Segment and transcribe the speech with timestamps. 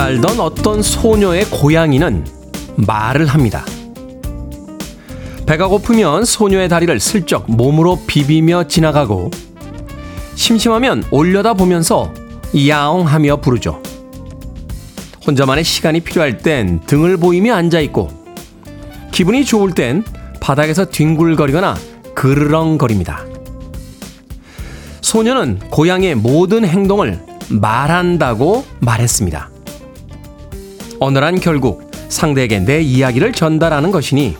[0.00, 2.26] 알던 어떤 소녀의 고양이는
[2.76, 3.66] 말을 합니다.
[5.44, 9.30] 배가 고프면 소녀의 다리를 슬쩍 몸으로 비비며 지나가고
[10.36, 12.14] 심심하면 올려다 보면서
[12.66, 13.82] 야옹 하며 부르죠.
[15.26, 18.08] 혼자만의 시간이 필요할 땐 등을 보이며 앉아 있고
[19.12, 20.02] 기분이 좋을 땐
[20.40, 21.76] 바닥에서 뒹굴거리거나
[22.14, 23.26] 그르렁거립니다.
[25.02, 29.49] 소녀는 고양이의 모든 행동을 말한다고 말했습니다.
[31.00, 34.36] 어느 날 결국 상대에게 내 이야기를 전달하는 것이니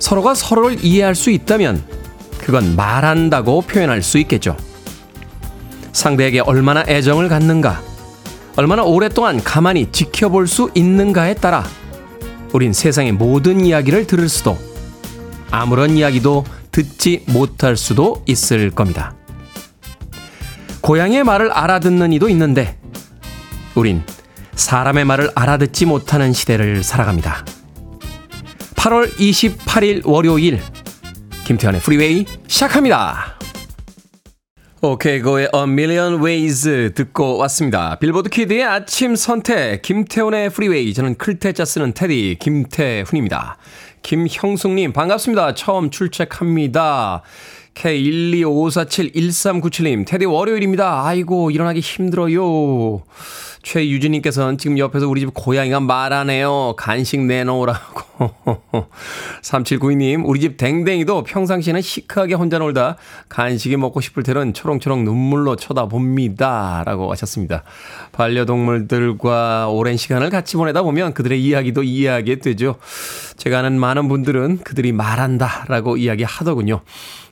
[0.00, 1.82] 서로가 서로를 이해할 수 있다면
[2.38, 4.56] 그건 말한다고 표현할 수 있겠죠.
[5.92, 7.80] 상대에게 얼마나 애정을 갖는가,
[8.56, 11.64] 얼마나 오랫동안 가만히 지켜볼 수 있는가에 따라
[12.52, 14.58] 우린 세상의 모든 이야기를 들을 수도
[15.50, 19.14] 아무런 이야기도 듣지 못할 수도 있을 겁니다.
[20.80, 22.76] 고양이의 말을 알아듣는 이도 있는데
[23.76, 24.02] 우린
[24.54, 27.44] 사람의 말을 알아듣지 못하는 시대를 살아갑니다.
[28.76, 30.60] 8월 28일 월요일
[31.44, 33.38] 김태훈의 Freeway 시작합니다.
[34.84, 37.96] OK Go의 A Million Ways 듣고 왔습니다.
[38.00, 43.58] 빌보드 kid의 아침 선택 김태훈의 Freeway 저는 클 태 자 쓰는 테디 김태훈입니다.
[44.02, 45.54] 김형숙님 반갑습니다.
[45.54, 47.22] 처음 출첵합니다.
[47.74, 51.06] K125471397님 테디 월요일입니다.
[51.06, 53.02] 아이고 일어나기 힘들어요.
[53.62, 56.74] 최유진님께서는 지금 옆에서 우리 집 고양이가 말하네요.
[56.76, 58.12] 간식 내놓으라고.
[59.42, 62.96] 3792님, 우리 집 댕댕이도 평상시에는 시크하게 혼자 놀다
[63.28, 66.82] 간식이 먹고 싶을 때는 초롱초롱 눈물로 쳐다봅니다.
[66.84, 67.62] 라고 하셨습니다.
[68.12, 72.76] 반려동물들과 오랜 시간을 같이 보내다 보면 그들의 이야기도 이해하게 되죠.
[73.36, 75.64] 제가 아는 많은 분들은 그들이 말한다.
[75.68, 76.82] 라고 이야기 하더군요.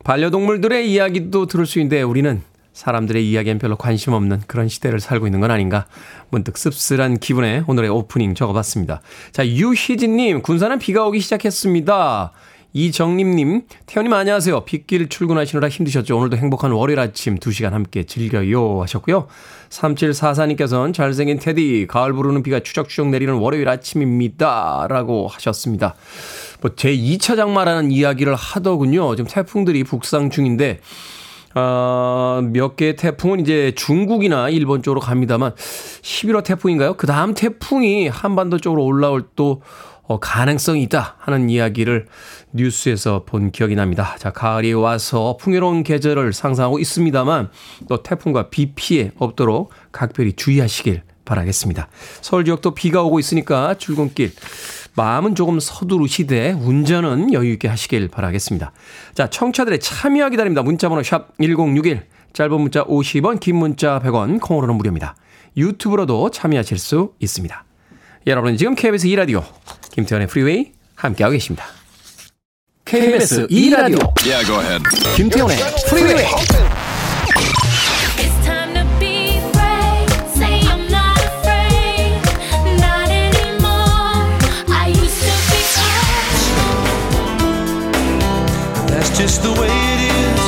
[0.05, 5.41] 반려동물들의 이야기도 들을 수 있는데 우리는 사람들의 이야기엔 별로 관심 없는 그런 시대를 살고 있는
[5.41, 5.87] 건 아닌가
[6.31, 9.03] 문득 씁쓸한 기분에 오늘의 오프닝 적어봤습니다.
[9.33, 12.33] 자 유희진님 군산은 비가 오기 시작했습니다.
[12.73, 14.65] 이정림님, 태현님 안녕하세요.
[14.65, 16.17] 빗길 출근하시느라 힘드셨죠?
[16.17, 19.27] 오늘도 행복한 월요일 아침 2시간 함께 즐겨요 하셨고요.
[19.71, 24.87] 3744님께서는 잘생긴 테디, 가을 부르는 비가 추적추적 내리는 월요일 아침입니다.
[24.89, 25.97] 라고 하셨습니다.
[26.61, 29.15] 뭐 제 2차 장마라는 이야기를 하더군요.
[29.17, 30.81] 지금 태풍들이 북상 중인데
[31.55, 36.95] 어, 몇 개의 태풍은 이제 중국이나 일본 쪽으로 갑니다만 11호 태풍인가요?
[36.95, 39.63] 그 다음 태풍이 한반도 쪽으로 올라올 또
[40.03, 42.07] 어, 가능성이 있다 하는 이야기를
[42.53, 44.17] 뉴스에서 본 기억이 납니다.
[44.19, 47.51] 자, 가을이 와서 풍요로운 계절을 상상하고 있습니다만
[47.89, 51.89] 또 태풍과 비 피해 없도록 각별히 주의하시길 바라겠습니다.
[52.21, 54.33] 서울 지역도 비가 오고 있으니까 출근길
[54.95, 58.73] 마음은 조금 서두르시되 운전은 여유 있게 하시길 바라겠습니다.
[59.15, 60.63] 자, 청취자들의 참여 기다립니다.
[60.63, 62.03] 문자 번호 샵 1061,
[62.33, 65.15] 짧은 문자 50원, 긴 문자 100원, 콩으로는 무료입니다.
[65.57, 67.65] 유튜브로도 참여하실 수 있습니다.
[68.27, 69.45] 여러분은 지금 KBS 2라디오
[69.93, 71.65] 김태훈의 Freeway 함께하고 계십니다.
[72.85, 74.83] KBS 2라디오 yeah,
[75.17, 75.57] 김태훈의
[75.89, 76.27] Freeway
[89.40, 90.42] just the way it is.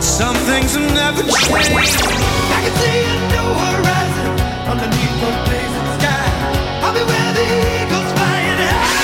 [0.00, 2.00] Some things have never changed.
[2.56, 4.28] I can see a new horizon
[4.72, 6.24] underneath the blazing sky.
[6.80, 8.96] I'll be where the eagles flying high.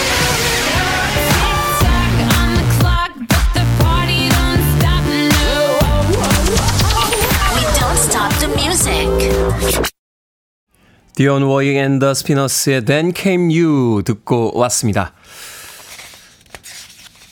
[11.15, 15.13] 디온 워잉 앤더 스피너스의 Then Came You 듣고 왔습니다.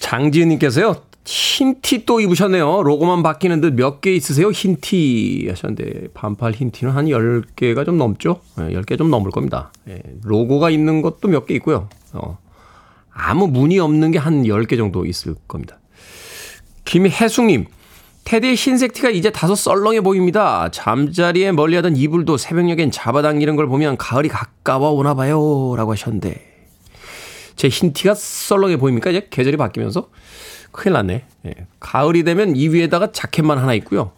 [0.05, 0.95] 장지은님께서요.
[1.27, 2.83] 흰 티 또 입으셨네요.
[2.83, 4.51] 로고만 바뀌는 듯 몇 개 있으세요?
[4.51, 8.41] 흰 티 하셨는데 반팔 흰 티는 한 10개가 좀 넘죠?
[8.57, 9.71] 네, 10개 좀 넘을 겁니다.
[9.85, 11.89] 네, 로고가 있는 것도 몇 개 있고요.
[12.13, 12.37] 어,
[13.11, 15.79] 아무 무늬 없는 게 한 10개 정도 있을 겁니다.
[16.85, 17.65] 김혜숙님,
[18.25, 20.69] 테디의 흰색 티가 이제 다소 썰렁해 보입니다.
[20.69, 25.73] 잠자리에 멀리하던 이불도 새벽녘엔 잡아당기는 걸 보면 가을이 가까워 오나 봐요.
[25.75, 26.54] 라고 하셨는데
[27.55, 29.09] 제 흰 티가 썰렁해 보입니까?
[29.09, 30.09] 이제 계절이 바뀌면서
[30.71, 31.25] 큰일 났네.
[31.47, 31.53] 예.
[31.79, 34.11] 가을이 되면 이 위에다가 자켓만 하나 입고요.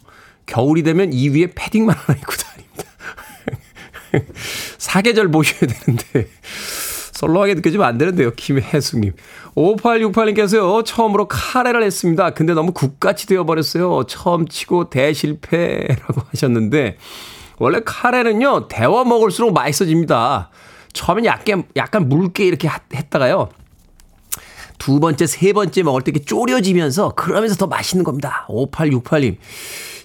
[0.46, 2.84] 겨울이 되면 이 위에 패딩만 하나 입고 다닙니다.
[4.78, 6.28] 사계절 보셔야 되는데
[7.12, 8.32] 썰렁하게 느껴지면 안 되는데요.
[8.32, 9.12] 김혜숙님.
[9.56, 10.84] 5868님께서요.
[10.84, 12.30] 처음으로 카레를 했습니다.
[12.30, 14.04] 근데 너무 국같이 되어버렸어요.
[14.08, 16.96] 처음 치고 대실패라고 하셨는데
[17.58, 18.68] 원래 카레는요.
[18.68, 20.50] 데워 먹을수록 맛있어집니다.
[20.98, 23.50] 처음엔 약간, 약간 묽게 이렇게 했다가요.
[24.78, 28.46] 두 번째, 세 번째 먹을 때 이렇게 졸여지면서 그러면서 더 맛있는 겁니다.
[28.48, 29.36] 5868님.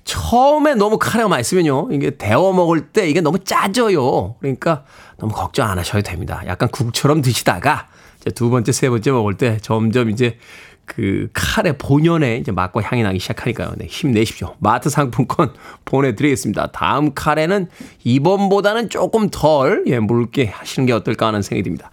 [0.03, 1.89] 처음에 너무 카레가 맛있으면요.
[1.91, 4.35] 이게 데워 먹을 때 이게 너무 짜져요.
[4.39, 4.83] 그러니까
[5.17, 6.43] 너무 걱정 안 하셔도 됩니다.
[6.45, 7.87] 약간 국처럼 드시다가
[8.35, 10.37] 두 번째, 세 번째 먹을 때 점점 이제
[10.85, 13.73] 그 카레 본연의 이제 맛과 향이 나기 시작하니까요.
[13.77, 14.55] 네, 힘내십시오.
[14.59, 15.53] 마트 상품권
[15.85, 16.67] 보내드리겠습니다.
[16.71, 17.67] 다음 카레는
[18.03, 21.89] 이번보다는 조금 덜, 예, 묽게 하시는 게 어떨까 하는 생각이 듭니다.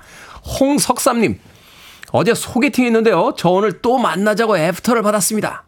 [0.60, 1.38] 홍석삼님,
[2.12, 3.34] 어제 소개팅 했는데요.
[3.36, 5.64] 저 오늘 또 만나자고 애프터를 받았습니다.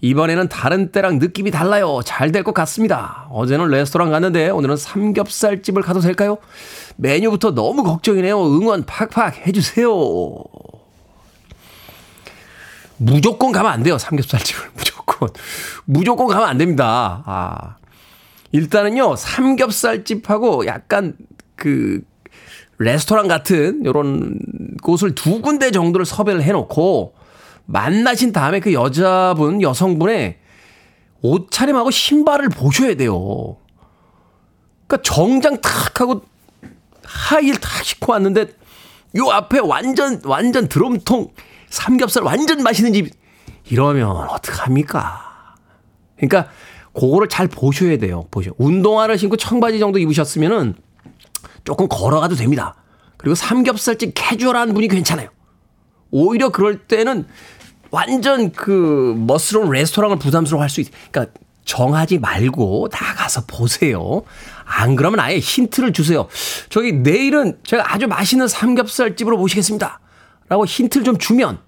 [0.00, 2.00] 이번에는 다른 때랑 느낌이 달라요.
[2.04, 3.28] 잘 될 것 같습니다.
[3.30, 6.38] 어제는 레스토랑 갔는데 오늘은 삼겹살집을 가도 될까요?
[6.96, 8.42] 메뉴부터 너무 걱정이네요.
[8.42, 9.92] 응원 팍팍 해주세요.
[13.02, 13.98] 무조건 가면 안 돼요.
[13.98, 14.70] 삼겹살집을.
[14.76, 15.28] 무조건.
[15.84, 17.22] 무조건 가면 안 됩니다.
[17.26, 17.76] 아.
[18.52, 21.16] 일단은요, 삼겹살집하고 약간
[21.56, 22.02] 그,
[22.78, 24.38] 레스토랑 같은 요런
[24.82, 27.14] 곳을 두 군데 정도를 섭외를 해 놓고
[27.66, 30.38] 만나신 다음에 그 여자분, 여성분의
[31.22, 33.56] 옷차림하고 신발을 보셔야 돼요.
[34.86, 36.22] 그러니까 정장 탁 하고
[37.04, 38.48] 하이힐 탁 신고 왔는데
[39.16, 41.32] 요 앞에 완전, 완전 드럼통
[41.72, 43.10] 삼겹살 완전 맛있는 집
[43.70, 45.54] 이러면 어떡합니까?
[46.16, 46.50] 그러니까
[46.92, 48.26] 그거를 잘 보셔야 돼요.
[48.30, 48.50] 보셔.
[48.58, 50.74] 운동화를 신고 청바지 정도 입으셨으면은
[51.64, 52.74] 조금 걸어가도 됩니다.
[53.16, 55.30] 그리고 삼겹살집 캐주얼한 분이 괜찮아요.
[56.10, 57.26] 오히려 그럴 때는
[57.90, 61.32] 완전 그 멋스러운 레스토랑을 부담스러워 할 수 있, 그러니까
[61.64, 64.22] 정하지 말고 나가서 보세요.
[64.64, 66.28] 안 그러면 아예 힌트를 주세요.
[66.68, 70.00] 저기 내일은 제가 아주 맛있는 삼겹살집으로 모시겠습니다.
[70.52, 71.60] 라고 힌트를 좀 주면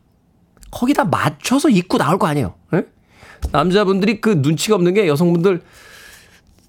[0.70, 2.52] 거기다 맞춰서 입고 나올 거 아니에요.
[2.74, 2.76] 에?
[2.76, 2.82] 예?
[3.50, 5.62] 남자분들이 그 눈치가 없는 게 여성분들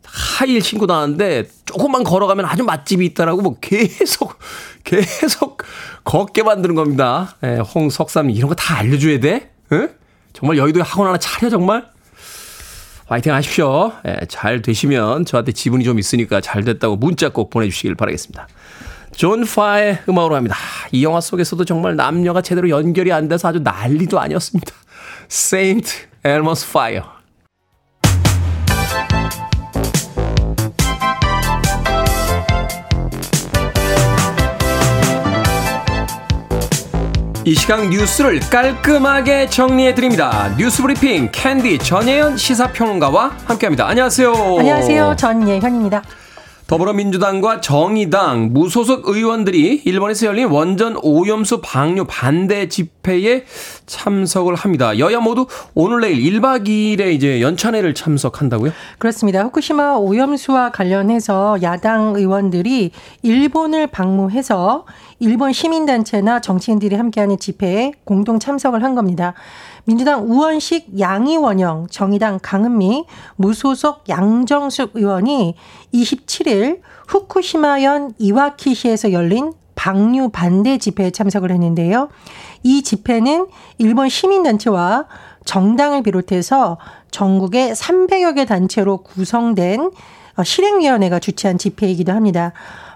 [0.05, 4.39] 하이힐 신고 나왔는데 조금만 걸어가면 아주 맛집이 있다라고 뭐 계속
[4.85, 5.61] 계속
[6.05, 7.35] 걷게 만드는 겁니다.
[7.43, 9.51] 예, 홍석삼 이런 거 다 알려줘야 돼?
[9.73, 9.89] 예?
[10.31, 11.85] 정말 여의도에 학원 하나 차려 정말?
[13.07, 13.91] 화이팅 하십시오.
[14.07, 18.47] 예, 잘 되시면 저한테 지분이 좀 있으니까 잘 됐다고 문자 꼭 보내주시길 바라겠습니다.
[19.15, 20.57] 존 파의 음악으로 합니다.
[20.91, 24.71] 이 영화 속에서도 정말 남녀가 제대로 연결이 안 돼서 아주 난리도 아니었습니다.
[25.29, 25.89] Saint
[26.23, 27.03] Elmo's Fire.
[37.47, 40.53] 이 시간 뉴스를 깔끔하게 정리해 드립니다.
[40.57, 43.87] 뉴스 브리핑 캔디 전예현 시사평론가와 함께합니다.
[43.87, 44.33] 안녕하세요.
[44.33, 45.15] 안녕하세요.
[45.15, 46.01] 전예현입니다.
[46.67, 53.43] 더불어민주당과 정의당 무소속 의원들이 일본에서 열린 원전 오염수 방류 반대 집회에
[53.85, 54.97] 참석을 합니다.
[54.97, 55.45] 여야 모두
[55.75, 58.71] 오늘 내일 1박 2일에 이제 연찬회를 참석한다고요?
[58.97, 59.43] 그렇습니다.
[59.43, 62.89] 후쿠시마 오염수와 관련해서 야당 의원들이
[63.21, 64.85] 일본을 방문해서
[65.19, 69.35] 일본 시민단체나 정치인들이 함께하는 집회에 공동 참석을 한 겁니다.
[69.85, 73.05] 민주당 우원식 양이원영, 정의당 강은미,
[73.35, 75.55] 무소속 양정숙 의원이
[75.93, 82.09] 27일 후쿠시마현 이와키시에서 열린 방류 반대 집회에 참석을 했는데요.
[82.63, 85.05] 이 집회는 일본 시민단체와
[85.45, 86.79] 정당을 비롯해서
[87.11, 89.91] 전국의 300여 개 단체로 구성된
[90.43, 92.53] 실행위원회가 주최한 집회이기도 합니다.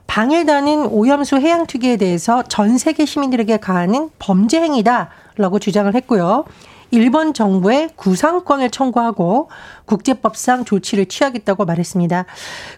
[0.08, 6.46] 방일단은 오염수 해양 투기에 대해서 전 세계 시민들에게 가하는 범죄 행위다라고 주장을 했고요.
[6.92, 9.50] 일본 정부에 구상권을 청구하고
[9.86, 12.26] 국제법상 조치를 취하겠다고 말했습니다.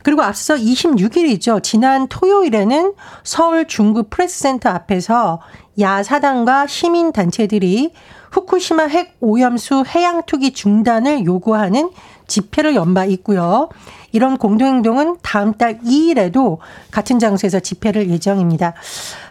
[0.04, 1.64] 그리고 앞서 26일이죠.
[1.64, 5.40] 지난 토요일에는 서울 중구 프레스센터 앞에서
[5.80, 7.94] 야사당과 시민단체들이
[8.32, 11.90] 후쿠시마 핵 오염수 해양 투기 중단을 요구하는
[12.28, 13.70] 집회를 연 바 있고요.
[14.14, 16.58] 이런 공동행동은 다음 달 2일에도
[16.92, 18.74] 같은 장소에서 집회를 예정입니다.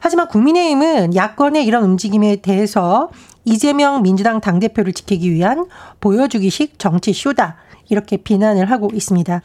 [0.00, 3.10] 하지만 국민의힘은 야권의 이런 움직임에 대해서
[3.44, 5.66] 이재명 민주당 당대표를 지키기 위한
[6.00, 7.56] 보여주기식 정치 쇼다.
[7.90, 9.42] 이렇게 비난을 하고 있습니다.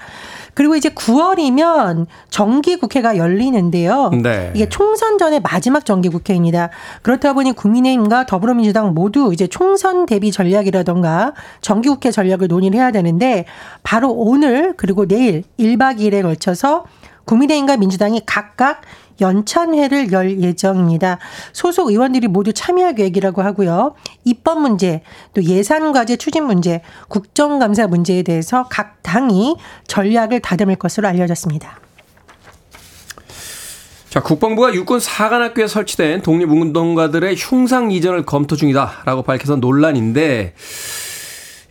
[0.54, 4.12] 그리고 이제 9월이면 정기국회가 열리는데요.
[4.22, 4.52] 네.
[4.56, 6.70] 이게 총선 전에 마지막 정기국회입니다.
[7.02, 13.46] 그렇다 보니 국민의힘과 더불어민주당 모두 이제 총선 대비 전략이라던가 정기국회 전략을 논의를 해야 되는데
[13.84, 16.86] 바로 오늘 그리고 내일 1박 2일에 걸쳐서
[17.26, 18.82] 국민의힘과 민주당이 각각
[19.22, 21.20] 연찬회를 열 예정입니다.
[21.54, 23.96] 소속 의원들이 모두 참여할 계획이라고 하고요.
[24.24, 25.02] 입법 문제,
[25.34, 29.58] 또 예산 과제 추진 문제, 국정감사 문제에 대해서 각 당이
[29.88, 31.80] 전략을 다듬을 것으로 알려졌습니다.
[34.10, 40.54] 자, 국방부가 육군 사관학교에 설치된 독립운동가들의 흉상 이전을 검토 중이다라고 밝혀서 논란인데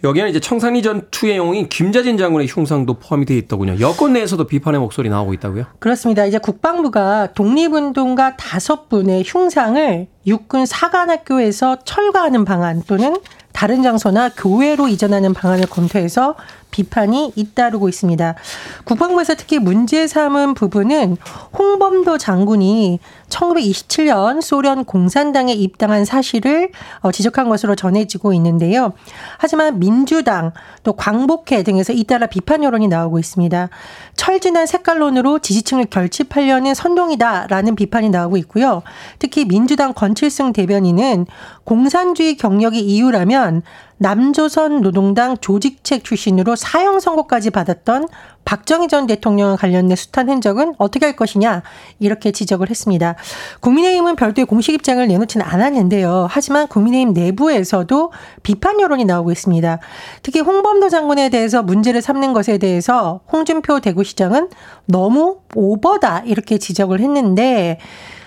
[0.05, 3.77] 여기에는 이제 청산리 전투의 영웅인 김자진 장군의 흉상도 포함이 되어 있더군요.
[3.81, 5.65] 여권 내에서도 비판의 목소리 나오고 있다고요?
[5.79, 6.27] 그렇습니다.
[6.27, 13.17] 이제 국방부가 독립운동가 다섯 분의 흉상을 육군 사관학교에서 철거하는 방안 또는
[13.53, 16.35] 다른 장소나 교회로 이전하는 방안을 검토해서
[16.75, 18.35] 비판이 잇따르고 있습니다.
[18.83, 21.17] 국방부에서 특히 문제 삼은 부분은
[21.57, 28.93] 홍범도 장군이 1927년 소련 공산당에 입당한 사실을 어, 지적한 것으로 전해지고 있는데요.
[29.39, 30.53] 하지만 민주당
[30.83, 33.69] 또 광복회 등에서 잇따라 비판 여론이 나오고 있습니다.
[34.17, 38.83] 철진한 색깔론으로 지지층을 결집하려는 선동이다라는 비판이 나오고 있고요.
[39.21, 41.27] 특히 민주당 권칠승 대변인은
[41.63, 43.63] 공산주의 경력이 이유라면
[43.99, 48.09] 남조선 노동당 조직책 출신으로 사형 선고까지 받았던
[48.45, 51.63] 박정희 전 대통령과 관련된 숱한 흔적은 어떻게 할 것이냐
[51.99, 53.15] 이렇게 지적을 했습니다.
[53.61, 56.27] 국민의힘은 별도의 공식 입장을 내놓지는 않았는데요.
[56.29, 59.79] 하지만 국민의힘 내부에서도 비판 여론이 나오고 있습니다.
[60.23, 64.51] 특히 홍범도 장군에 대해서 문제를 삼는 것에 대해서 홍준표 대구시장은
[64.87, 67.79] 너무 오버다 이렇게 지적을 했는데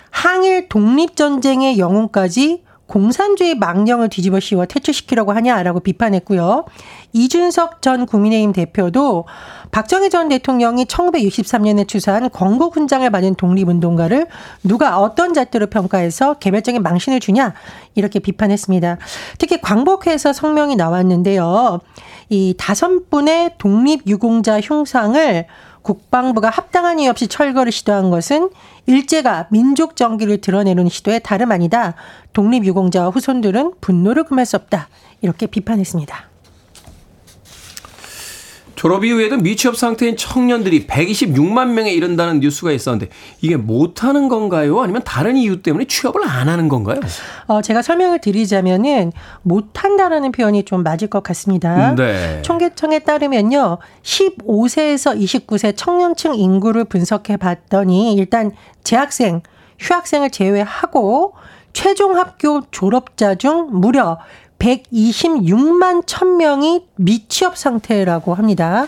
[0.10, 6.66] 항일 독립전쟁의 영웅까지 공산주의 망령을 뒤집어 씌워 퇴출시키려고 하냐라고 비판했고요.
[7.14, 9.26] 이준석 전 국민의힘 대표도
[9.72, 14.28] 박정희 전 대통령이 1963년에 추사한 건국 훈장을 받은 독립운동가를
[14.64, 17.54] 누가 어떤 잣대로 평가해서 개별적인 망신을 주냐
[17.96, 18.98] 이렇게 비판했습니다.
[19.38, 21.80] 특히 광복회에서 성명이 나왔는데요.
[22.30, 25.46] 이 다섯 분의 독립유공자 흉상을
[25.82, 28.50] 국방부가 합당한 이유 없이 철거를 시도한 것은
[28.86, 31.96] 일제가 민족 정기를 드러내는 시도에 다름 아니다.
[32.34, 34.90] 독립유공자와 후손들은 분노를 금할 수 없다.
[35.22, 36.37] 이렇게 비판했습니다.
[38.78, 43.10] 졸업 이후에도 미취업 상태인 청년들이 126만 명에 이른다는 뉴스가 있었는데
[43.42, 44.80] 이게 못하는 건가요?
[44.82, 47.00] 아니면 다른 이유 때문에 취업을 안 하는 건가요?
[47.48, 51.96] 어, 제가 설명을 드리자면은 못한다라는 표현이 좀 맞을 것 같습니다.
[51.96, 52.44] 네.
[52.44, 53.80] 총계청에 따르면요.
[54.04, 58.52] 15세에서 29세 청년층 인구를 분석해 봤더니 일단
[58.84, 59.42] 재학생,
[59.80, 61.34] 휴학생을 제외하고
[61.74, 64.20] 최종 학교 졸업자 중 무려
[64.60, 68.88] 126만 1000명이 미취업 상태라고 합니다.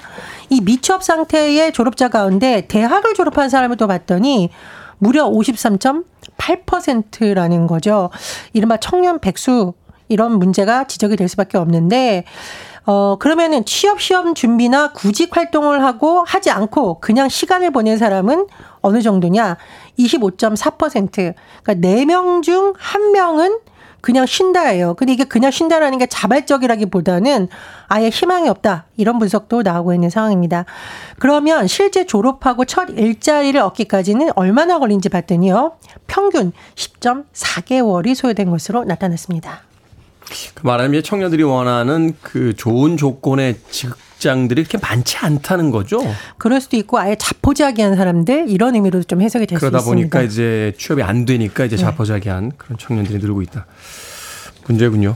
[0.50, 4.50] 이 미취업 상태의 졸업자 가운데 대학을 졸업한 사람을 또 봤더니
[4.98, 8.10] 무려 53.8%라는 거죠.
[8.54, 9.74] 이른바 청년 백수
[10.08, 12.26] 이런 문제가 지적이 될 수밖에 없는데
[12.86, 18.48] 어, 그러면은 취업 시험 준비나 구직 활동을 하고 하지 않고 그냥 시간을 보낸 사람은
[18.82, 19.58] 어느 정도냐?
[20.00, 21.34] 25.4%.
[21.64, 23.60] 그러니까 4명 중 1명은
[24.02, 24.94] 그냥 쉰다예요.
[24.96, 27.50] 근데 이게 그냥 쉰다라는 게 자발적이라기보다는
[27.88, 28.86] 아예 희망이 없다.
[28.98, 30.66] 이런 분석도 나오고 있는 상황입니다.
[31.18, 35.74] 그러면 실제 졸업하고 첫 일자리를 얻기까지는 얼마나 걸린지 봤더니요.
[36.08, 39.62] 평균 10.4개월이 소요된 것으로 나타났습니다.
[40.54, 43.58] 그 말하면 청년들이 원하는 그 좋은 조건의
[44.20, 46.02] 직장들이 이렇게 많지 않다는 거죠.
[46.38, 49.80] 그럴 수도 있고 아예 자포자기한 사람들 이런 의미로도 좀 해석이 될 수 있습니다.
[49.80, 51.82] 그러다 보니까 이제 취업이 안 되니까 이제 네.
[51.82, 52.56] 자포자기한 네.
[52.58, 53.66] 그런 청년들이 늘고 있다.
[54.68, 55.16] 문제군요.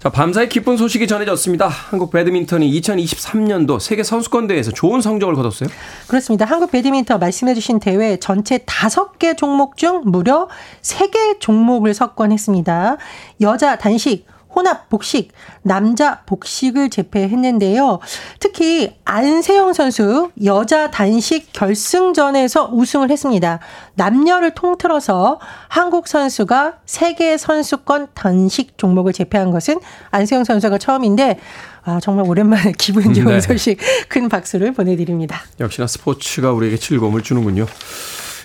[0.00, 1.66] 자, 밤사이 기쁜 소식이 전해졌습니다.
[1.66, 5.68] 한국 배드민턴이 2023년도 세계 선수권 대회에서 좋은 성적을 거뒀어요.
[6.06, 6.44] 그렇습니다.
[6.44, 10.48] 한국 배드민턴 말씀해 주신 대회 전체 5개 종목 중 무려
[10.82, 12.96] 3개 종목을 석권했습니다.
[13.40, 14.26] 여자 단식
[14.58, 15.30] 혼합 복식,
[15.62, 18.00] 남자 복식을 제패했는데요.
[18.40, 23.60] 특히 안세영 선수 여자 단식 결승전에서 우승을 했습니다.
[23.94, 25.38] 남녀를 통틀어서
[25.68, 29.78] 한국 선수가 세계 선수권 단식 종목을 제패한 것은
[30.10, 31.38] 안세영 선수가 처음인데
[31.84, 33.40] 아, 정말 오랜만에 기분 좋은 네.
[33.40, 35.40] 소식 큰 박수를 보내드립니다.
[35.60, 37.66] 역시나 스포츠가 우리에게 즐거움을 주는군요.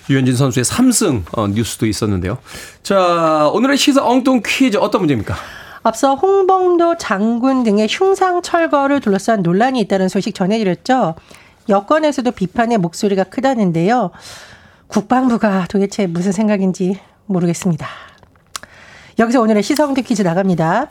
[0.08, 2.38] 유현진 선수의 3승 어, 뉴스도 있었는데요.
[2.84, 5.34] 자, 오늘의 시사 엉뚱 퀴즈 어떤 문제입니까?
[5.84, 11.14] 앞서 홍범도 장군 등의 흉상 철거를 둘러싼 논란이 있다는 소식 전해드렸죠.
[11.68, 14.10] 여권에서도 비판의 목소리가 크다는데요.
[14.86, 17.86] 국방부가 도대체 무슨 생각인지 모르겠습니다.
[19.18, 20.88] 여기서 오늘의 시성드 퀴즈 나갑니다.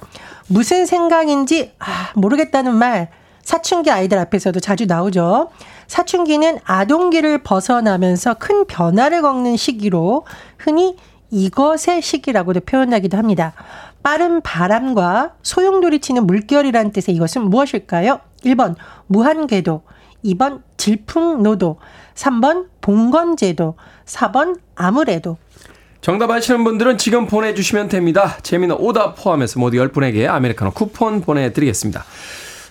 [0.47, 3.09] 무슨 생각인지 아, 모르겠다는 말
[3.41, 5.49] 사춘기 아이들 앞에서도 자주 나오죠.
[5.87, 10.25] 사춘기는 아동기를 벗어나면서 큰 변화를 겪는 시기로
[10.59, 10.95] 흔히
[11.31, 13.53] 이것의 시기라고도 표현하기도 합니다.
[14.03, 18.19] 빠른 바람과 소용돌이 치는 물결이라는 뜻의 이것은 무엇일까요?
[18.43, 18.75] 1번
[19.07, 19.83] 무한궤도,
[20.25, 21.79] 2번 질풍노도,
[22.13, 25.37] 3번 봉건제도, 4번 아무래도.
[26.01, 28.37] 정답 아시는 분들은 지금 보내주시면 됩니다.
[28.43, 32.03] 재미는 오답 포함해서 모두 10분에게 아메리카노 쿠폰 보내드리겠습니다.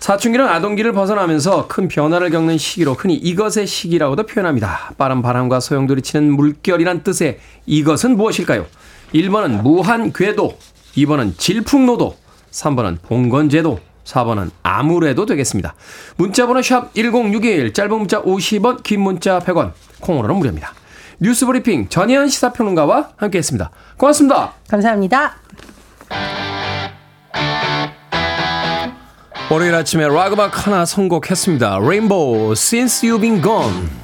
[0.01, 4.93] 사춘기는 아동기를 벗어나면서 큰 변화를 겪는 시기로 흔히 이것의 시기라고도 표현합니다.
[4.99, 8.67] 빠른 바람과 소용돌이 치는 물결이란 뜻의 이것은 무엇일까요?
[9.15, 10.59] 1번은 무한 궤도,
[10.97, 12.17] 2번은 질풍노도,
[12.51, 15.75] 3번은 봉건제도, 4번은 아무래도 되겠습니다.
[16.17, 20.73] 문자번호 샵 1061, 짧은 문자 50원, 긴 문자 100원, 콩으로는 무료입니다.
[21.21, 23.71] 뉴스 브리핑 전혜연 시사평론가와 함께했습니다.
[23.97, 24.55] 고맙습니다.
[24.69, 25.37] 감사합니다.
[29.51, 31.77] 월요일 아침에 락 음악 하나 선곡했습니다.
[31.77, 34.02] Rainbow, Since You've Been Gone.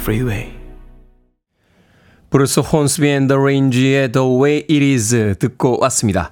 [0.00, 0.52] Freeway.
[2.30, 6.30] 브루스 혼스비 and the Range의 The Way It Is 듣고 왔습니다.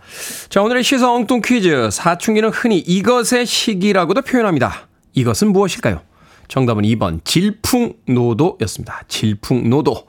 [0.49, 1.91] 자, 오늘의 시사 엉뚱 퀴즈.
[1.91, 4.89] 사춘기는 흔히 이것의 시기라고도 표현합니다.
[5.13, 6.01] 이것은 무엇일까요?
[6.47, 9.03] 정답은 2번 질풍노도였습니다.
[9.09, 10.07] 질풍노도.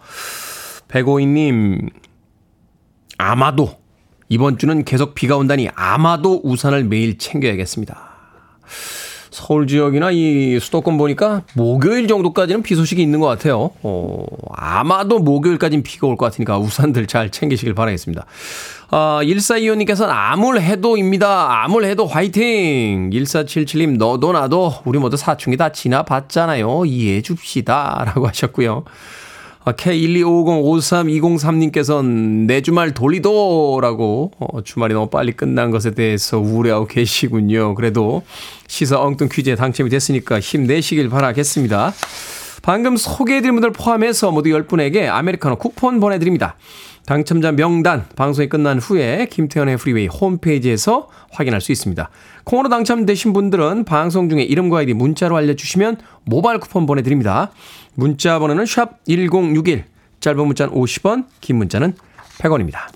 [0.87, 1.89] 백오이님
[3.17, 3.77] 아마도
[4.29, 8.09] 이번 주는 계속 비가 온다니 아마도 우산을 매일 챙겨야겠습니다.
[9.31, 13.71] 서울 지역이나 이 수도권 보니까 목요일 정도까지는 비 소식이 있는 것 같아요.
[13.83, 18.25] 어, 아마도 목요일까지는 비가 올 것 같으니까 우산들 잘 챙기시길 바라겠습니다.
[18.91, 21.63] 아, 1425님께서는 아물해도입니다.
[21.63, 23.11] 아물해도 화이팅!
[23.11, 26.85] 1477님, 너도 나도 우리 모두 사춘기 다 지나봤잖아요.
[26.85, 28.03] 이해해 줍시다.
[28.05, 28.83] 라고 하셨고요.
[29.73, 37.75] K125053203님께서는 내 주말 돌리도라고 어, 주말이 너무 빨리 끝난 것에 대해서 우려하고 계시군요.
[37.75, 38.23] 그래도
[38.67, 41.93] 시사 엉뚱 퀴즈에 당첨이 됐으니까 힘내시길 바라겠습니다.
[42.61, 46.55] 방금 소개해드린 분들 포함해서 모두 10분에게 아메리카노 쿠폰 보내드립니다.
[47.05, 52.07] 당첨자 명단 방송이 끝난 후에 김태훈의 Freeway 홈페이지에서 확인할 수 있습니다.
[52.43, 57.51] 콩으로 당첨되신 분들은 방송 중에 이름과 아이디 문자로 알려주시면 모바일 쿠폰 보내드립니다.
[57.95, 59.85] 문자 번호는 샵 1061,
[60.19, 61.93] 짧은 문자는 50원, 긴 문자는
[62.39, 62.87] 100원입니다.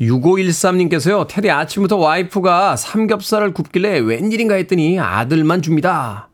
[0.00, 6.30] 6513님께서요, 테디 아침부터 와이프가 삼겹살을 굽길래 웬일인가 했더니 아들만 줍니다.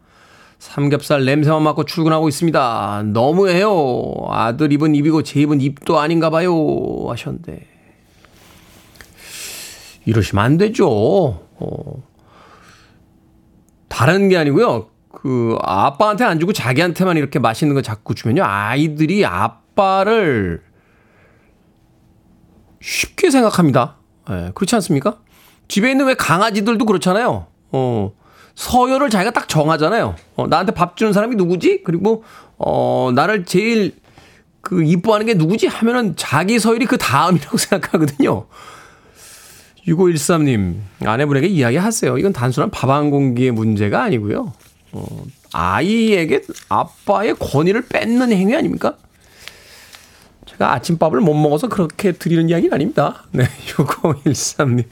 [0.59, 3.05] 삼겹살 냄새만 맡고 출근하고 있습니다.
[3.07, 4.15] 너무해요.
[4.31, 7.07] 아들 입은 입이고 제 입은 입도 아닌가 봐요.
[7.09, 7.67] 하셨는데.
[10.07, 10.89] 이러시면 안 되죠.
[10.89, 12.03] 어.
[13.89, 14.89] 다른 게 아니고요.
[15.23, 18.43] 그 아빠한테 안 주고 자기한테만 이렇게 맛있는 거 자꾸 주면요.
[18.45, 20.63] 아이들이 아빠를
[22.83, 23.97] 쉽게 생각합니다.
[24.31, 25.19] 예, 그렇지 않습니까?
[25.69, 27.47] 집에 있는 왜 강아지들도 그렇잖아요.
[27.73, 28.13] 어.
[28.55, 30.17] 서열을 자기가 딱 정하잖아요.
[30.37, 31.83] 어, 나한테 밥 주는 사람이 누구지?
[31.83, 32.23] 그리고
[32.59, 33.95] 어, 나를 제일
[34.61, 35.67] 그 이뻐하는 게 누구지?
[35.67, 38.47] 하면은 자기 서열이 그 다음이라고 생각하거든요.
[39.89, 42.19] 6513님, 아내분에게 이야기하세요.
[42.19, 44.53] 이건 단순한 밥 한 공기의 문제가 아니고요.
[44.97, 48.97] 어, 아이에게 아빠의 권위를 뺏는 행위 아닙니까?
[50.47, 53.25] 제가 아침밥을 못 먹어서 그렇게 드리는 이야기는 아닙니다.
[53.33, 53.45] 네,
[53.77, 54.85] 6513님.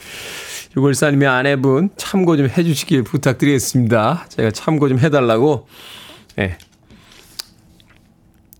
[0.76, 4.26] 6월사님의 아내분 참고 좀 해주시길 부탁드리겠습니다.
[4.28, 5.68] 제가 참고 좀 해달라고,
[6.38, 6.58] 예.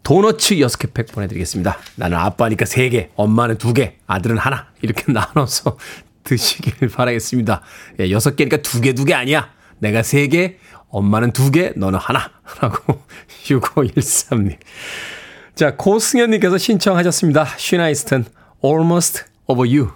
[0.05, 1.79] 도너츠 6개 팩 보내드리겠습니다.
[1.97, 4.69] 나는 아빠니까 3개, 엄마는 2개, 아들은 하나.
[4.81, 5.77] 이렇게 나눠서
[6.23, 7.63] 드시길 바라겠습니다.
[8.01, 9.54] 예, 6개니까 2개, 2개 아니야.
[9.79, 10.57] 내가 3개,
[10.89, 12.31] 엄마는 2개, 너는 하나.
[12.61, 13.03] 라고
[13.45, 14.57] 6513님.
[15.55, 17.47] 자, 고승현님께서 신청하셨습니다.
[17.57, 18.27] 쉬나이스턴,
[18.65, 19.93] Almost Over You.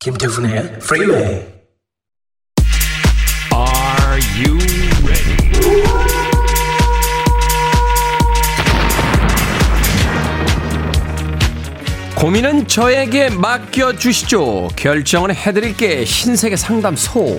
[0.00, 1.22] 김태훈의 Freeway.
[1.24, 1.61] Are
[12.22, 14.68] 고민은 저에게 맡겨주시죠.
[14.76, 16.04] 결정은 해드릴게.
[16.04, 17.36] 신세계 상담소.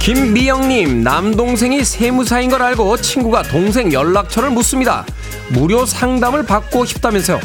[0.00, 5.06] 김미영님, 남동생이 세무사인 걸 알고 친구가 동생 연락처를 묻습니다.
[5.48, 7.40] 무료 상담을 받고 싶다면서요.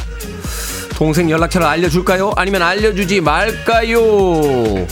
[0.96, 2.34] 동생 연락처를 알려줄까요?
[2.36, 4.86] 아니면 알려주지 말까요?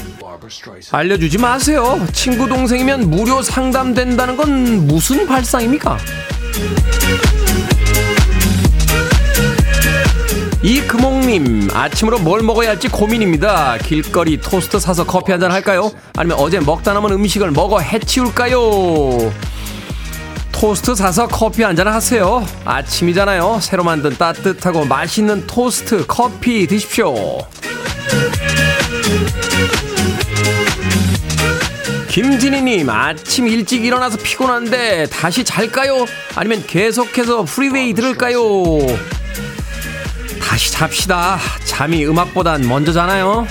[0.92, 2.00] 알려주지 마세요.
[2.14, 5.98] 친구 동생이면 무료 상담된다는 건 무슨 발상입니까?
[10.64, 13.78] 이금옥님 아침으로 뭘 먹어야 할지 고민입니다.
[13.80, 15.92] 길거리 토스트 사서 커피 한잔 할까요?
[16.16, 19.32] 아니면 어제 먹다 남은 음식을 먹어 해치울까요?
[20.52, 22.46] 토스트 사서 커피 한잔 하세요.
[22.66, 23.58] 아침이잖아요.
[23.62, 27.40] 새로 만든 따뜻하고 맛있는 토스트, 커피 드십시오.
[32.12, 36.06] 김진희님, 아침 일찍 일어나서 피곤한데 다시 잘까요?
[36.36, 38.44] 아니면 계속해서 Freeway 들을까요?
[40.42, 41.40] 다시 잡시다.
[41.64, 43.48] 잠이 음악보단 먼저잖아요.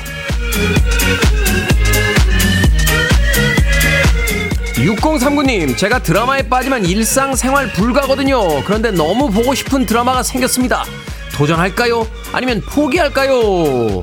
[4.75, 8.63] 6039님, 제가 드라마에 빠지면 일상생활 불가거든요.
[8.65, 10.85] 그런데 너무 보고 싶은 드라마가 생겼습니다.
[11.33, 12.07] 도전할까요?
[12.35, 14.03] 아니면 포기할까요?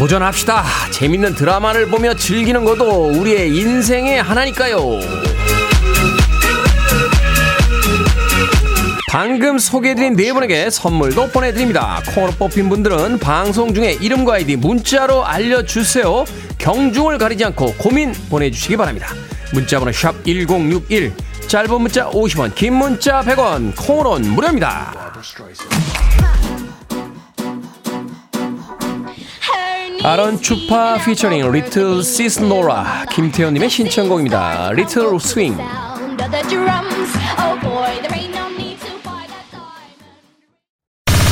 [0.00, 0.64] 도전합시다.
[0.92, 4.98] 재밌는 드라마를 보며 즐기는 것도 우리의 인생의 하나니까요.
[9.10, 12.00] 방금 소개해드린 네 분에게 선물도 보내드립니다.
[12.14, 16.24] 코너 뽑힌 분들은 방송 중에 이름과 아이디 문자로 알려주세요.
[16.56, 19.08] 경중을 가리지 않고 고민 보내주시기 바랍니다.
[19.52, 21.12] 문자번호 샵 1061,
[21.46, 25.12] 짧은 문자 50원, 긴 문자 100원, 콩으로는 무료입니다.
[30.02, 34.72] AronChupa featuring Little Sis Nora 김태현님의 신청곡입니다.
[34.72, 35.58] Little Swing.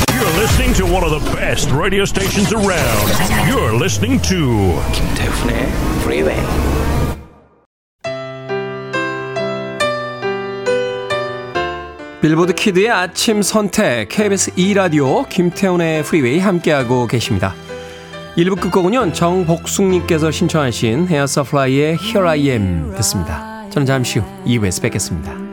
[0.07, 3.09] You're listening to one of the best radio stations around.
[3.49, 5.67] You're listening to 김태훈의
[6.01, 6.39] Freeway.
[12.21, 17.55] 빌보드 kid의 아침 선택 KBS 2 라디오 김태훈의 Freeway 함께하고 계십니다.
[18.39, 23.69] 1부 끝곡은요 정복숙님께서 신청하신 Air Supply의 Here I Am 듣습니다.
[23.69, 25.48] 저는 잠시 후 2부에서 뵙겠습니다.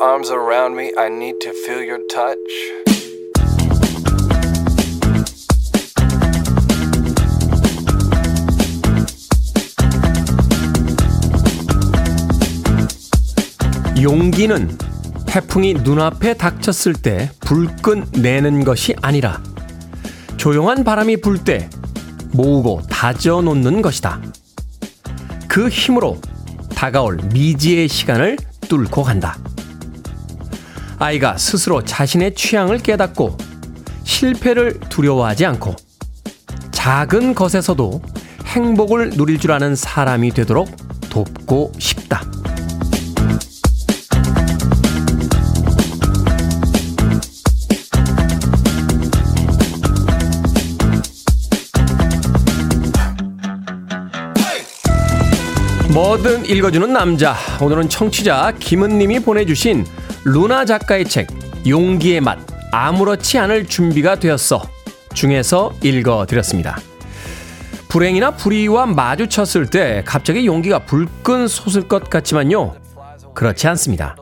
[0.00, 0.92] Arms around me.
[0.98, 2.36] I need to feel your touch.
[14.00, 14.76] 용기는
[15.26, 19.42] 태풍이 눈앞에 닥쳤을 때 불끈 내는 것이 아니라
[20.36, 21.68] 조용한 바람이 불 때
[22.32, 24.20] 모으고 다져 놓는 것이다.
[25.48, 26.20] 그 힘으로
[26.74, 28.36] 다가올 미지의 시간을
[28.68, 29.38] 뚫고 간다.
[30.98, 33.36] 아이가 스스로 자신의 취향을 깨닫고
[34.04, 35.76] 실패를 두려워하지 않고
[36.70, 38.00] 작은 것에서도
[38.46, 40.74] 행복을 누릴 줄 아는 사람이 되도록
[41.10, 42.22] 돕고 싶다.
[55.92, 57.34] 뭐든 읽어주는 남자.
[57.60, 59.86] 오늘은 청취자 김은님이 보내주신
[60.28, 61.28] 루나 작가의 책
[61.68, 62.36] 용기의 맛
[62.72, 64.60] 아무렇지 않을 준비가 되었어
[65.14, 66.80] 중에서 읽어드렸습니다.
[67.88, 72.74] 불행이나 불의와 마주쳤을 때 갑자기 용기가 불끈 솟을 것 같지만요.
[73.34, 74.16] 그렇지 않습니다.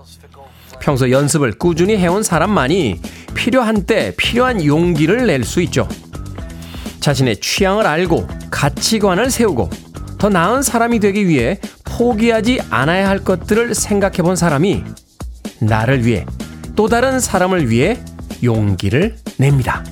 [0.79, 3.01] 평소 연습을 꾸준히 해온 사람만이
[3.35, 5.89] 필요한 때 필요한 용기를 낼 수 있죠.
[7.01, 9.71] 자신의 취향을 알고 가치관을 세우고
[10.19, 14.85] 더 나은 사람이 되기 위해 포기하지 않아야 할 것들을 생각해 본 사람이
[15.61, 16.27] 나를 위해
[16.77, 17.99] 또 다른 사람을 위해
[18.43, 19.85] 용기를 냅니다.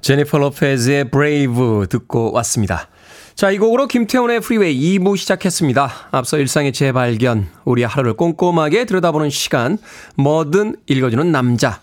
[0.00, 2.88] 제니퍼 로페즈의 Brave 듣고 왔습니다.
[3.34, 6.08] 자, 이 곡으로 김태훈의 Freeway 2부 시작했습니다.
[6.10, 9.78] 앞서 일상의 재발견, 우리 하루를 꼼꼼하게 들여다보는 시간,
[10.16, 11.80] 뭐든 읽어주는 남자.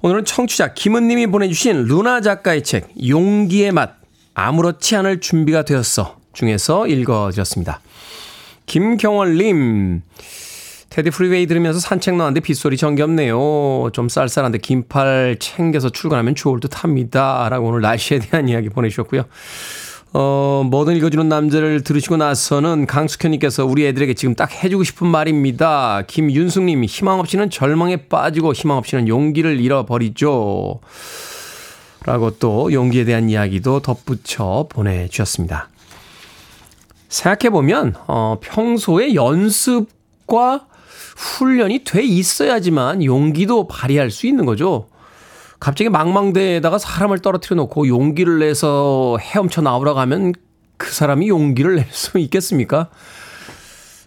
[0.00, 3.92] 오늘은 청취자 김은님이 보내주신 루나 작가의 책, 용기의 맛,
[4.34, 6.18] 아무렇지 않을 준비가 되었어.
[6.32, 7.80] 중에서 읽어드렸습니다.
[8.66, 10.02] 김경월님,
[10.94, 13.90] 테디 Freeway 들으면서 산책 나왔는데 빗소리 정겹네요.
[13.92, 17.48] 좀 쌀쌀한데 긴팔 챙겨서 출근하면 좋을 듯 합니다.
[17.50, 19.24] 라고 오늘 날씨에 대한 이야기 보내주셨고요.
[20.12, 26.02] 어, 뭐든 읽어주는 남자를 들으시고 나서는 강숙현님께서 우리 애들에게 지금 딱 해주고 싶은 말입니다.
[26.06, 30.78] 김윤숙님, 희망 없이는 절망에 빠지고 희망 없이는 용기를 잃어버리죠.
[32.04, 35.70] 라고 또 용기에 대한 이야기도 덧붙여 보내주셨습니다.
[37.08, 40.66] 생각해보면, 어, 평소에 연습과
[41.16, 44.88] 훈련이 돼 있어야지만 용기도 발휘할 수 있는 거죠.
[45.60, 50.32] 갑자기 망망대에다가 사람을 떨어뜨려 놓고 용기를 내서 헤엄쳐 나오라고 하면
[50.76, 52.88] 그 사람이 용기를 낼 수 있겠습니까?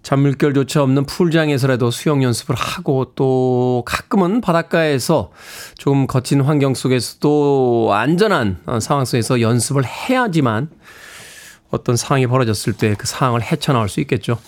[0.04, 5.32] 잔물결조차 없는 풀장에서라도 수영 연습을 하고 또 가끔은 바닷가에서
[5.78, 10.70] 조금 거친 환경 속에서도 안전한 상황 속에서 연습을 해야지만
[11.72, 14.39] 어떤 상황이 벌어졌을 때 그 상황을 헤쳐나올 수 있겠죠.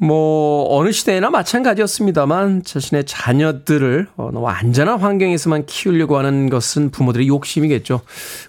[0.00, 8.00] 뭐 어느 시대나 마찬가지였습니다만 자신의 자녀들을 어, 너무 안전한 환경에서만 키우려고 하는 것은 부모들의 욕심이겠죠.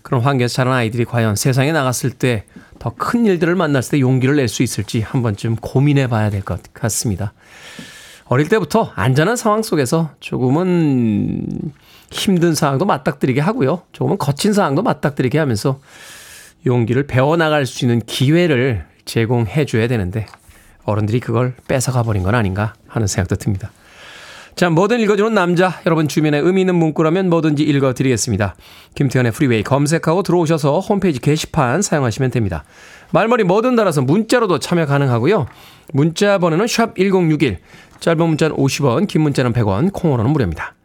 [0.02, 2.46] 그런 환경에서 자란 아이들이 과연 세상에 나갔을 때
[2.80, 6.62] 더 큰 일들을 만났을 때 용기를 낼 수 있을지 한 번쯤 고민해 봐야 될 것
[6.74, 7.32] 같습니다.
[8.26, 11.48] 어릴 때부터 안전한 상황 속에서 조금은
[12.10, 13.84] 힘든 상황도 맞닥뜨리게 하고요.
[13.92, 15.80] 조금은 거친 상황도 맞닥뜨리게 하면서
[16.66, 20.26] 용기를 배워나갈 수 있는 기회를 제공해 줘야 되는데
[20.84, 23.72] 어른들이 그걸 뺏어가 버린 건 아닌가 하는 생각도 듭니다.
[24.56, 25.80] 자, 뭐든 읽어주는 남자.
[25.86, 28.56] 여러분 주변에 의미 있는 문구라면 뭐든지 읽어드리겠습니다.
[28.96, 32.65] 김태현의 프리웨이 검색하고 들어오셔서 홈페이지 게시판 사용하시면 됩니다.
[33.12, 35.48] 말머리 뭐든 달아서 문자로도 참여 가능하고요.
[35.94, 37.60] 문자 번호는 샵 1061.
[38.02, 40.76] 짧은 문자는 50원, 긴 문자는 100원, 콩으로는 무료입니다.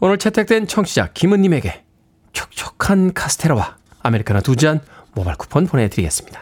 [0.00, 1.84] 오늘 채택된 청취자 김은님에게
[2.32, 4.80] 촉촉한 카스테라와 아메리카노 두 잔
[5.14, 6.40] 모바일 쿠폰 보내드리겠습니다.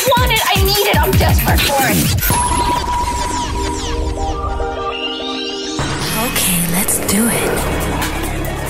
[0.00, 0.40] I want it.
[0.48, 0.96] I need it.
[0.96, 2.00] I'm desperate for it.
[6.24, 7.50] Okay, let's do it.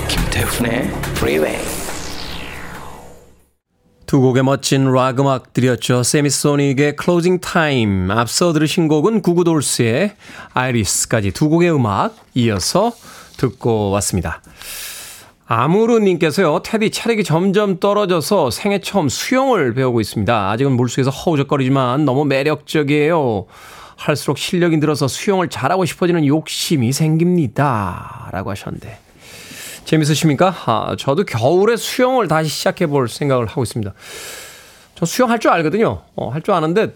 [0.09, 1.59] 김태훈의 Freeway.
[4.07, 6.03] 두 곡의 멋진 락 음악들이었죠.
[6.03, 8.11] 세미소닉의 Closing Time.
[8.11, 10.17] 앞서 들으신 곡은 구구돌스의
[10.53, 12.93] 아이리스까지 두 곡의 음악 이어서
[13.37, 14.43] 듣고 왔습니다.
[15.53, 20.51] 아무르님께서요, 테디 체력이 점점 떨어져서 생애 처음 수영을 배우고 있습니다.
[20.51, 23.47] 아직은 물속에서 허우적거리지만 너무 매력적이에요.
[23.97, 28.29] 할수록 실력이 늘어서 수영을 잘하고 싶어지는 욕심이 생깁니다.
[28.31, 28.97] 라고 하셨는데.
[29.87, 30.55] 재밌으십니까?
[30.67, 33.93] 아, 저도 겨울에 수영을 다시 시작해 볼 생각을 하고 있습니다.
[34.95, 36.03] 저 수영할 줄 알거든요.
[36.15, 36.95] 어, 할 줄 아는데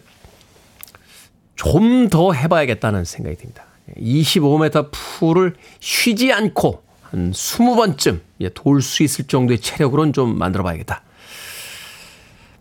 [1.57, 3.64] 좀 더 해봐야겠다는 생각이 듭니다.
[3.99, 6.84] 25m 풀을 쉬지 않고
[7.14, 8.20] 한 20번쯤
[8.55, 11.03] 돌수 있을 정도의 체력으로는 좀 만들어 봐야겠다.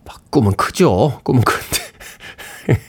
[0.05, 1.19] 막 꿈은 크죠.
[1.23, 1.83] 꿈은 큰데.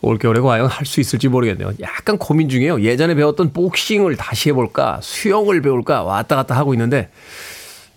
[0.00, 1.72] 올겨울에 과연 할 수 있을지 모르겠네요.
[1.80, 2.82] 약간 고민 중이에요.
[2.82, 7.10] 예전에 배웠던 복싱을 다시 해볼까, 수영을 배울까 왔다 갔다 하고 있는데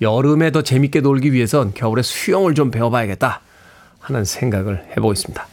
[0.02, 3.42] 여름에 더 재밌게 놀기 위해선 겨울에 수영을 좀 배워봐야겠다
[4.00, 5.48] 하는 생각을 해보고 있습니다.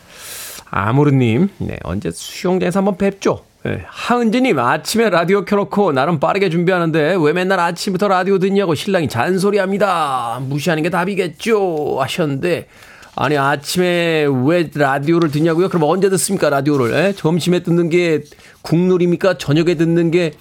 [0.70, 3.44] 아무르님, 네, 언제 수영장에서 한번 뵙죠.
[3.64, 10.40] 네, 하은지님, 아침에 라디오 켜놓고 나름 빠르게 준비하는데 왜 맨날 아침부터 라디오 듣냐고 신랑이 잔소리합니다.
[10.42, 11.98] 무시하는 게 답이겠죠.
[12.00, 12.68] 하셨는데
[13.16, 15.68] 아니 아침에 왜 라디오를 듣냐고요?
[15.68, 16.94] 그럼 언제 듣습니까 라디오를?
[16.94, 17.12] 에?
[17.14, 18.22] 점심에 듣는 게
[18.62, 19.38] 국룰입니까?
[19.38, 20.34] 저녁에 듣는 게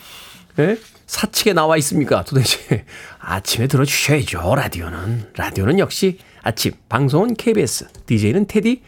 [0.59, 0.77] 에?
[1.07, 2.23] 사측에 나와 있습니까?
[2.23, 2.85] 도대체
[3.17, 8.83] 아침에 들어주셔야죠 라디오는 라디오는 역시 아침 방송은 KBS DJ는 테디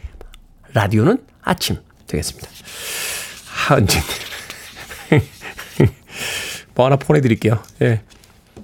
[0.72, 2.48] 라디오는 아침 되겠습니다.
[3.60, 4.00] 하은진
[6.74, 7.58] 뭐 하나 보내드릴게요.
[7.82, 8.00] 예.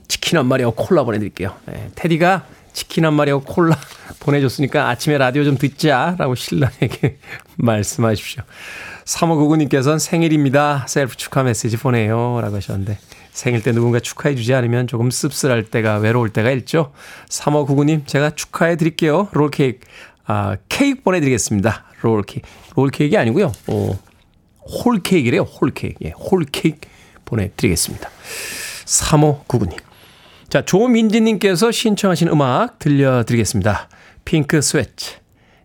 [0.09, 1.54] 치킨 한 마리하고 콜라 보내드릴게요.
[1.70, 1.90] 예.
[1.94, 3.76] 테디가 치킨 한 마리하고 콜라
[4.20, 7.18] 보내줬으니까 아침에 라디오 좀 듣자라고 신랑에게
[7.56, 8.42] 말씀하십시오.
[9.04, 10.87] 3599님께서는 생일입니다.
[10.88, 12.40] 셀프 축하 메시지 보내요.
[12.40, 12.98] 라고 하셨는데
[13.32, 16.92] 생일 때 누군가 축하해 주지 않으면 조금 씁쓸할 때가 외로울 때가 있죠.
[17.28, 19.28] 3599님 제가 축하해 드릴게요.
[19.32, 19.80] 롤케이크
[20.26, 21.85] 아, 케이크 보내드리겠습니다.
[22.02, 22.48] 롤케이크.
[22.74, 23.52] 롤케이크이 아니고요.
[23.68, 23.98] 어,
[24.66, 25.42] 홀케이크래요.
[25.42, 26.05] 홀케이크.
[26.05, 26.88] 예, 홀케이크
[27.24, 28.11] 보내드리겠습니다.
[28.85, 29.79] 3599님.
[30.48, 33.88] 자, 조민지님께서 신청하신 음악 들려드리겠습니다.
[34.25, 35.16] Pink Sweat$,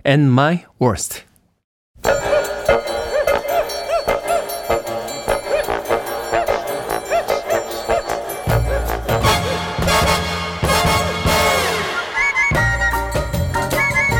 [0.05, 1.23] At My Worst.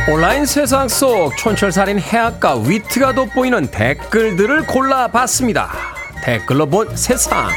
[0.10, 5.72] 온라인 세상 속 촌철살인 해학과 위트가 돋보이는 댓글들을 골라봤습니다.
[6.24, 7.50] 댓글로 본 세상.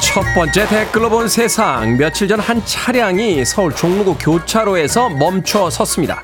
[0.00, 1.96] 첫 번째 댓글로 본 세상.
[1.96, 6.22] 며칠 전 한 차량이 서울 종로구 교차로에서 멈춰 섰습니다.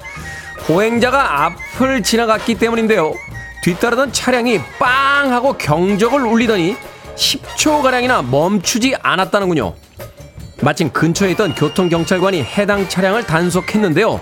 [0.66, 3.14] 보행자가 앞을 지나갔기 때문인데요.
[3.66, 6.76] 뒤따르던 차량이 빵 하고 경적을 울리더니
[7.16, 9.74] 10초가량이나 멈추지 않았다는군요.
[10.62, 14.20] 마침 근처에 있던 교통경찰관이 해당 차량을 단속했는데요.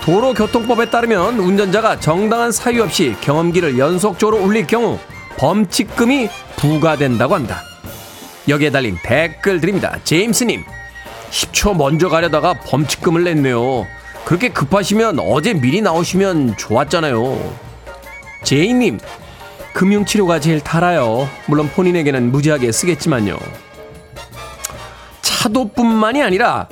[0.00, 4.98] 도로교통법에 따르면 운전자가 정당한 사유 없이 경험기를 연속적으로 울릴 경우
[5.36, 7.64] 범칙금이 부과된다고 합니다.
[8.48, 9.98] 여기에 달린 댓글 드립니다.
[10.04, 10.64] 제임스님,
[11.30, 13.86] 10초 먼저 가려다가 범칙금을 냈네요.
[14.24, 17.65] 그렇게 급하시면 어제 미리 나오시면 좋았잖아요.
[18.46, 19.00] 제이님,
[19.74, 21.28] 금융치료가 제일 달아요.
[21.46, 23.36] 물론 본인에게는 무지하게 쓰겠지만요.
[25.20, 26.68] 차도뿐만이 아니라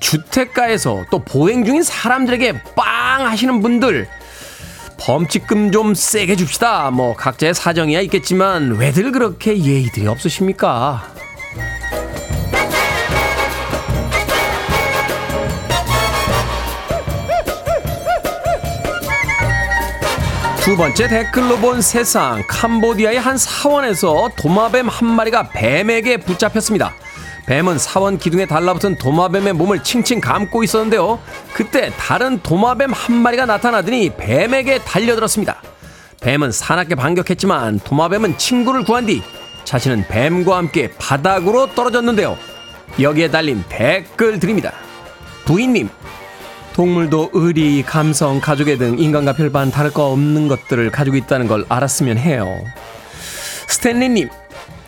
[0.00, 4.06] 주택가에서 또 보행 중인 사람들에게 빵 하시는 분들
[5.00, 6.90] 범칙금 좀 세게 줍시다.
[6.90, 11.13] 뭐 각자의 사정이야 있겠지만 왜들 그렇게 예의들이 없으십니까?
[20.64, 26.94] 두 번째 댓글로 본 세상 캄보디아의 한 사원에서 도마뱀 한 마리가 뱀에게 붙잡혔습니다.
[27.44, 31.20] 뱀은 사원 기둥에 달라붙은 도마뱀의 몸을 칭칭 감고 있었는데요.
[31.52, 35.60] 그때 다른 도마뱀 한 마리가 나타나더니 뱀에게 달려들었습니다.
[36.22, 39.22] 뱀은 사납게 반격했지만 도마뱀은 친구를 구한 뒤
[39.64, 42.38] 자신은 뱀과 함께 바닥으로 떨어졌는데요.
[42.98, 44.72] 여기에 달린 댓글 드립니다.
[45.44, 45.90] 부인님,
[46.74, 52.18] 동물도 의리, 감성, 가족애 등 인간과 별반 다를 거 없는 것들을 가지고 있다는 걸 알았으면
[52.18, 52.58] 해요.
[53.68, 54.28] 스탠리님,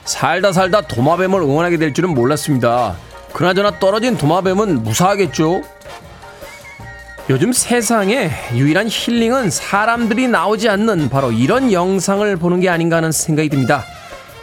[0.04, 2.96] 살다 살다 도마뱀을 응원하게 될 줄은 몰랐습니다.
[3.32, 5.62] 그나저나 떨어진 도마뱀은 무사하겠죠?
[7.30, 13.48] 요즘 세상에 유일한 힐링은 사람들이 나오지 않는 바로 이런 영상을 보는 게 아닌가 하는 생각이
[13.48, 13.84] 듭니다.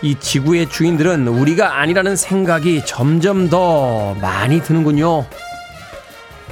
[0.02, 5.26] 이 지구의 주인들은 우리가 아니라는 생각이 점점 더 많이 드는군요.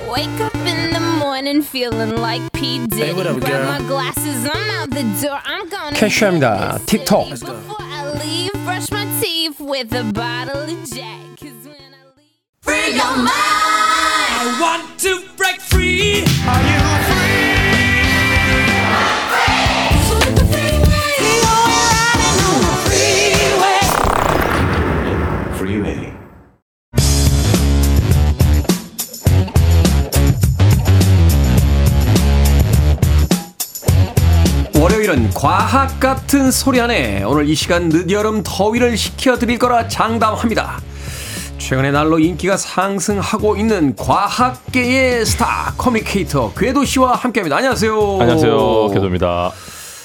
[0.09, 2.87] Wake up in the morning feeling like P.
[2.87, 3.13] Diddy.
[3.15, 3.65] what up, Grab girl?
[3.67, 5.41] my glasses, I'm out the door.
[5.45, 6.79] I'm gonna 캐시합니다.
[6.79, 7.37] hit the 틱톡.
[7.39, 7.53] city.
[7.53, 11.41] Before I leave, brush my teeth with a bottle of Jack.
[11.41, 12.37] 'Cause when I leave.
[12.63, 13.31] Free your mind.
[13.33, 16.23] I want to break free.
[16.47, 17.20] Are you Let
[35.12, 40.80] 월요일은 과학 같은 소리 하네 오늘 이 시간 늦여름 더위를 식혀드릴 거라 장담합니다.
[41.58, 47.58] 최근에 날로 인기가 상승하고 있는 과학계의 스타 커뮤니케이터 궤도 씨와 함께합니다.
[47.58, 48.18] 안녕하세요.
[48.22, 48.88] 안녕하세요.
[48.94, 49.52] 궤도입니다.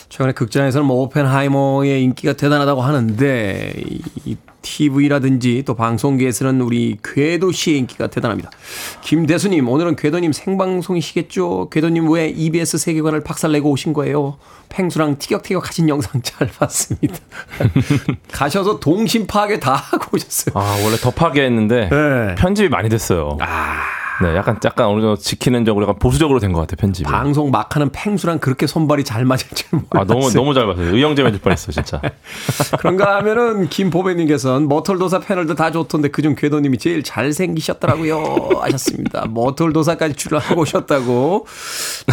[0.09, 7.79] 최근에 극장에서는 뭐 오펜하이머의 인기가 대단하다고 하는데 이- 이 TV라든지 또 방송계에서는 우리 궤도 씨의
[7.79, 8.51] 인기가 대단합니다.
[9.03, 11.71] 김대수님 오늘은 궤도님 생방송이시겠죠?
[11.71, 14.39] 궤도님 왜 EBS 세계관을 박살내고 오신 거예요?
[14.69, 17.17] 팽수랑 티격태격 하신 영상 잘 봤습니다.
[18.33, 20.61] 가셔서 동심 파괴 다 하고 오셨어요.
[20.61, 22.35] 아, 원래 더 파괴했는데 네.
[22.37, 23.39] 편집이 많이 됐어요.
[24.23, 27.11] 네, 약간 약간 어느 정도 지키는 적으로 약간 보수적으로 된 것 같아요, 편집이.
[27.11, 30.01] 방송 막하는 팽수랑 그렇게 손발이 잘 맞을 줄 몰랐어요.
[30.01, 30.95] 아, 너무 너무 잘 봤어요.
[30.95, 32.01] 의형제 맞을 뻔했어, 진짜.
[32.79, 39.27] 그런가 하면은 김보배님께서는 머털도사 패널도 다 좋던데 그중 궤도님이 제일 잘 생기셨더라고요 하셨습니다.
[39.29, 41.47] 머털도사까지 출연하고 오셨다고.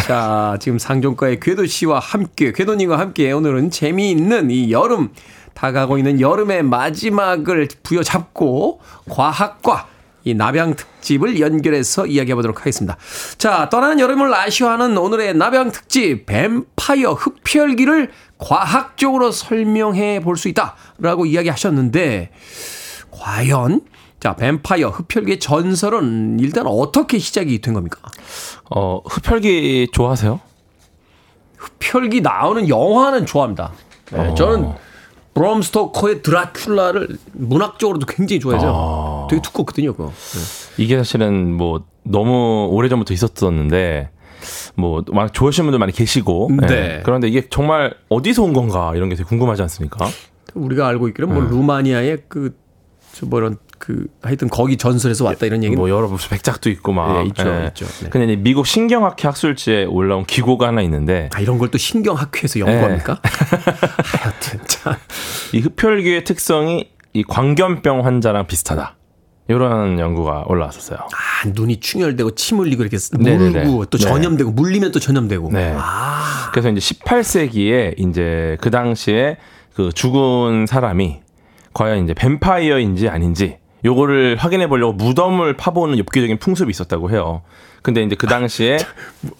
[0.06, 5.10] 자 지금 상종가의 궤도 씨와 함께 궤도님과 함께 오늘은 재미있는 이 여름
[5.54, 9.86] 다가고 있는 여름의 마지막을 부여잡고 과학과
[10.24, 12.96] 이 나병 특집을 연결해서 이야기해 보도록 하겠습니다.
[13.36, 22.30] 자, 떠나는 여름을 아쉬워하는 오늘의 나병 특집 뱀파이어 흡혈귀를 과학적으로 설명해 볼 수 있다라고 이야기하셨는데
[23.10, 23.82] 과연
[24.18, 27.98] 자, 뱀파이어 흡혈귀의 전설은 일단 어떻게 시작이 된 겁니까?
[28.70, 30.40] 어, 흡혈귀 좋아하세요?
[31.58, 33.72] 흡혈귀 나오는 영화는 좋아합니다.
[34.12, 34.34] 네, 어.
[34.34, 34.72] 저는
[35.34, 39.26] 브롬 스토커의 드라큘라를 문학적으로도 굉장히 좋아해서 아.
[39.28, 40.10] 되게 두껍거든요, 그거.
[40.10, 40.82] 네.
[40.82, 44.10] 이게 사실은 뭐 너무 오래전부터 있었었는데
[44.76, 46.66] 뭐막 좋아하시는 분들 많이 계시고 네.
[46.70, 47.02] 예.
[47.04, 50.06] 그런데 이게 정말 어디서 온 건가 이런 게 되게 궁금하지 않습니까?
[50.54, 51.50] 우리가 알고 있기로는 뭐 음.
[51.50, 52.56] 루마니아의 그,
[53.12, 57.20] 저뭐 이런 그 하여튼 거기 전설에서 왔다 이런 얘기는 뭐 여러 무슨 백작도 있고 막
[57.20, 57.84] 예, 있죠, 있죠.
[58.02, 58.08] 네.
[58.08, 63.20] 근데 이제 미국 신경학회 학술지에 올라온 기고가 하나 있는데 아, 이런 걸 또 신경학회에서 연구합니까?
[63.24, 64.94] 하여튼 참.
[65.52, 68.96] 이 흡혈귀의 특성이 이 광견병 환자랑 비슷하다.
[69.48, 71.00] 이런 연구가 올라왔었어요.
[71.00, 73.64] 아, 눈이 충혈되고 침 흘리고 이렇게 네네네.
[73.64, 74.04] 물고 또 네.
[74.04, 75.50] 전염되고 물리면 또 전염되고.
[75.52, 75.74] 네.
[75.76, 79.36] 아, 그래서 이제 18세기에 이제 그 당시에
[79.74, 81.20] 그 죽은 사람이
[81.74, 87.42] 과연 이제 뱀파이어인지 아닌지 요거를 확인해 보려고 무덤을 파보는 엽기적인 풍습이 있었다고 해요.
[87.82, 88.78] 근데 이제 그 당시에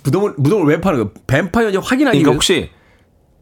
[0.04, 1.10] 무덤을 무덤을 왜 파는 거예요?
[1.26, 2.70] 뱀파이어인지 확인하기 그러니까 혹시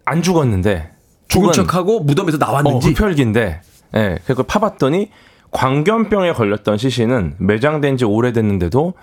[0.05, 0.91] 안 죽었는데
[1.29, 2.91] 죽은 척하고 무덤에서 어, 나왔는지.
[2.91, 3.63] 흡혈귀인데,
[3.97, 5.11] 예, 그걸 파봤더니
[5.51, 8.95] 광견병에 걸렸던 시신은 매장된 지 오래됐는데도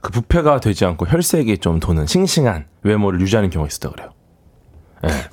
[0.00, 4.10] 그 부패가 되지 않고 혈색이 좀 도는 싱싱한 외모를 유지하는 경우가 있었다 그래요.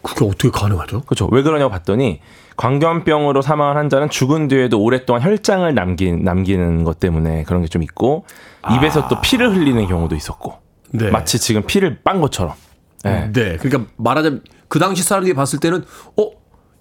[0.02, 1.02] 그게 어떻게 가능하죠?
[1.02, 1.28] 그렇죠.
[1.32, 2.20] 왜 그러냐고 봤더니
[2.58, 8.26] 광견병으로 사망한 환자는 죽은 뒤에도 오랫동안 혈장을 남긴, 남기는 것 때문에 그런 게 좀 있고
[8.78, 10.56] 입에서 또 피를 흘리는 경우도 있었고
[10.92, 11.10] 네.
[11.12, 12.54] 마치 지금 피를 빤 것처럼.
[13.06, 13.30] 예.
[13.34, 13.58] 네.
[13.58, 15.84] 그러니까 말하자면 그 당시 사람들이 봤을 때는
[16.18, 16.32] 어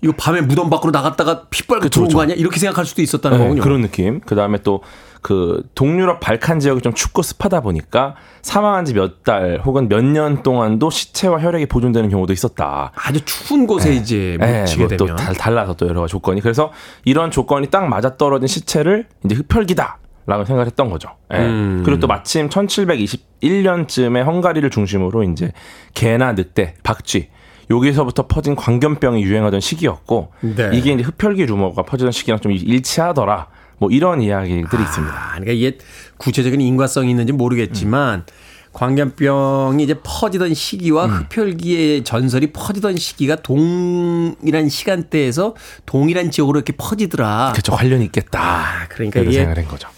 [0.05, 2.19] 이거 밤에 무덤 밖으로 나갔다가 피 빨고 들어온 그쵸.
[2.19, 2.37] 거 아니야?
[2.37, 3.63] 이렇게 생각할 수도 있었다는 네, 거군요.
[3.63, 4.21] 그런 느낌.
[4.21, 4.81] 그 다음에 또
[5.25, 10.43] 그 동유럽 발칸 지역이 좀 춥고 습하다 보니까 사망한 지 몇 달 혹은 몇 년
[10.43, 12.93] 동안도 시체와 혈액이 보존되는 경우도 있었다.
[12.95, 16.43] 아주 추운 곳에 이제 예, 묻히게 뭐또 되면 달, 달라서 또 여러 가지 조건이.
[16.43, 16.73] 그래서
[17.07, 19.97] 이런 조건이 딱 맞아 떨어진 시체를 이제 흡혈귀다.
[20.27, 21.09] 라고 생각을 했던 거죠.
[21.33, 21.39] 예.
[21.39, 21.83] 음.
[21.87, 25.53] 그리고 또 마침 1721년쯤에 헝가리를 중심으로 이제
[25.95, 27.29] 개나 늑대, 박쥐
[27.71, 30.71] 여기서부터 퍼진 광견병이 유행하던 시기였고 네.
[30.75, 33.49] 이게 이제 흡혈귀 루머가 퍼지던 시기랑 좀 일치하더라.
[33.79, 35.15] 뭐 이런 이야기들이 있습니다.
[35.15, 35.79] 아, 그러니까 이게
[36.19, 38.25] 구체적인 인과성이 있는지 모르겠지만
[38.73, 41.11] 광견병이 이제 퍼지던 시기와 음.
[41.31, 45.55] 흡혈귀의 전설이 퍼지던 시기가 동일한 시간대에서
[45.87, 47.53] 동일한 지역으로 이렇게 퍼지더라.
[47.53, 47.73] 그렇죠.
[47.73, 48.41] 관련이 있겠다.
[48.43, 49.89] 아, 그러니까 이게 생각을 한 거죠.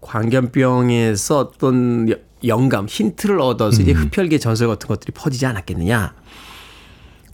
[0.00, 6.14] 광견병에서 어떤 여- 영감, 힌트를 얻어서 이제 흡혈귀 전설 같은 것들이 퍼지지 않았겠느냐.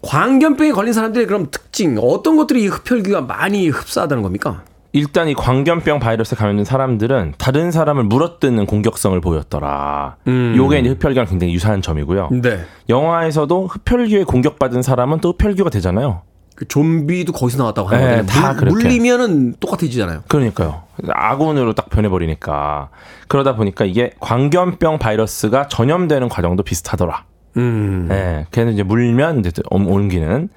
[0.03, 4.63] 광견병에 걸린 사람들의 그럼 특징, 어떤 것들이 이 흡혈귀가 많이 흡사하다는 겁니까?
[4.93, 10.17] 일단 이 광견병 바이러스에 감염된 사람들은 다른 사람을 물어뜯는 공격성을 보였더라.
[10.27, 10.55] 음.
[10.57, 12.29] 요게 이제 흡혈귀랑 굉장히 유사한 점이고요.
[12.43, 12.65] 네.
[12.91, 16.23] 영화에서도 흡혈귀에 공격받은 사람은 또 흡혈귀가 되잖아요.
[16.55, 18.27] 그 좀비도 거기서 나왔다고 하는 네.
[18.27, 18.75] 다 그렇게.
[18.75, 20.25] 물리면은 똑같아지잖아요.
[20.29, 20.83] 그러니까요.
[21.09, 22.91] 아군으로 딱 변해버리니까.
[23.29, 27.25] 그러다 보니까 이게 광견병 바이러스가 전염되는 과정도 비슷하더라.
[27.57, 28.09] 음.
[28.11, 30.49] 예, 걔는 이제 물면 이제 옮- 옮기는.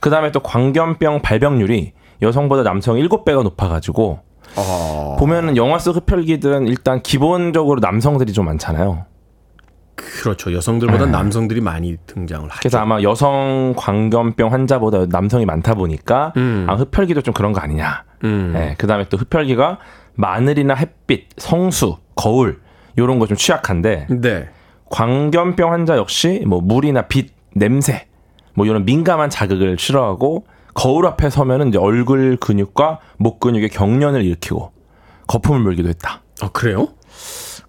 [0.00, 1.92] 그 다음에 또 광견병 발병률이
[2.22, 4.20] 여성보다 남성 7배가 높아가지고
[4.56, 5.16] 어.
[5.18, 9.04] 보면은 영화 속 흡혈귀들은 일단 기본적으로 남성들이 좀 많잖아요.
[9.94, 10.52] 그렇죠.
[10.52, 11.10] 여성들보다 네.
[11.10, 12.58] 남성들이 많이 등장을 하죠.
[12.60, 16.66] 그래서 아마 여성 광견병 환자보다 남성이 많다 보니까 음.
[16.68, 18.04] 아, 흡혈귀도 좀 그런 거 아니냐.
[18.24, 18.52] 음.
[18.56, 19.78] 예, 그 다음에 또 흡혈귀가
[20.14, 22.60] 마늘이나 햇빛, 성수, 거울
[22.96, 24.48] 요런 거 좀 취약한데 네.
[24.90, 28.06] 광견병 환자 역시 뭐 물이나 빛, 냄새
[28.54, 34.72] 뭐 이런 민감한 자극을 싫어하고 거울 앞에 서면은 이제 얼굴 근육과 목 근육의 경련을 일으키고
[35.26, 36.22] 거품을 물기도 했다.
[36.40, 36.88] 아 그래요?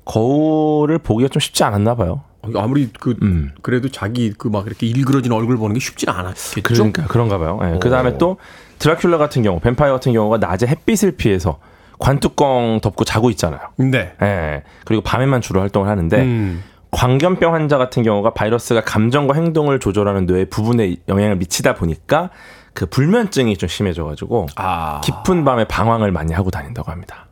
[0.06, 2.22] 거울을 보기가 좀 쉽지 않았나 봐요.
[2.56, 3.52] 아무리 그 음.
[3.62, 6.62] 그래도 자기 그 막 이렇게 일그러진 얼굴 보는 게 쉽지는 않았겠죠.
[6.64, 7.60] 그러니까 그런가 봐요.
[7.64, 7.76] 예.
[7.76, 7.80] 오.
[7.80, 8.38] 그다음에 또
[8.80, 11.60] 드라큘라 같은 경우, 뱀파이어 같은 경우가 낮에 햇빛을 피해서
[12.00, 13.60] 관뚜껑 덮고 자고 있잖아요.
[13.78, 14.14] 네.
[14.22, 14.64] 예.
[14.86, 16.64] 그리고 밤에만 주로 활동을 하는데 음.
[16.92, 22.30] 광견병 환자 같은 경우가 바이러스가 감정과 행동을 조절하는 뇌 부분에 영향을 미치다 보니까
[22.74, 27.28] 그 불면증이 좀 심해져가지고 아 깊은 밤에 방황을 많이 하고 다닌다고 합니다.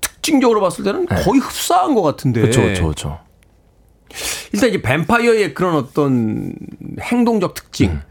[0.00, 2.40] 특징적으로 봤을 때는 거의 흡사한 것 같은데.
[2.40, 3.18] 그렇죠, 그렇죠.
[4.52, 6.54] 일단 이제 뱀파이어의 그런 어떤
[7.00, 8.02] 행동적 특징 음.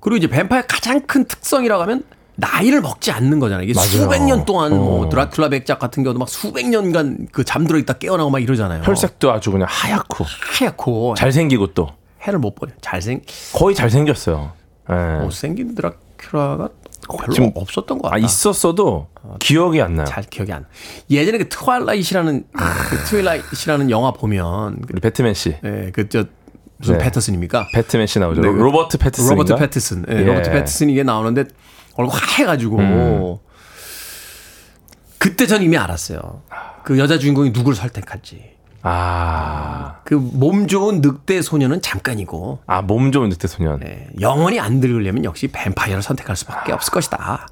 [0.00, 2.04] 그리고 이제 뱀파이어 가장 큰 특성이라고 하면
[2.36, 3.64] 나이를 먹지 않는 거잖아요.
[3.64, 3.88] 이게 맞아요.
[3.88, 5.08] 수백 년 동안 뭐 어.
[5.08, 8.82] 드라큘라 백작 같은 경우도 막 수백 년간 그 잠들어 있다 깨어나고 막 이러잖아요.
[8.84, 10.24] 혈색도 아주 그냥 하얗고
[10.58, 11.88] 하얗고 잘생기고 또
[12.22, 12.72] 해를 못 보냐.
[12.80, 13.22] 잘생
[13.54, 14.52] 거의 잘생겼어요.
[14.90, 14.94] 예.
[15.22, 16.70] 못생긴 드라큘라가
[17.08, 18.24] 별로 지금- 없었던 것 같다.
[18.24, 19.08] 있었어도
[19.38, 20.06] 기억이 안 나요.
[20.06, 20.62] 잘 기억이 안.
[20.62, 20.68] 나.
[21.10, 26.24] 예전에 그 트와일라이트라는 그 트와일라이트라는 영화 보면 우리 배트맨 씨, 예, 그저
[26.78, 27.04] 무슨 네.
[27.04, 27.68] 패터슨입니까?
[27.72, 28.42] 배트맨 씨 나오죠.
[28.42, 29.30] 네, 로- 로버트 패트슨.
[29.30, 30.04] 로버트 패티슨.
[30.10, 30.20] 예, 예.
[30.24, 31.44] 로버트 패티슨이 이게 나오는데
[31.96, 33.36] 얼굴 하얘가지고 음.
[35.18, 36.42] 그때 전 이미 알았어요.
[36.84, 38.54] 그 여자 주인공이 누굴 선택할지.
[38.82, 43.80] 아, 그 몸 좋은 늑대 소녀는 잠깐이고 아 몸 좋은 늑대 소년.
[43.84, 47.48] 예, 영원히 안 늙으려면 역시 뱀파이어를 선택할 수밖에 없을 것이다.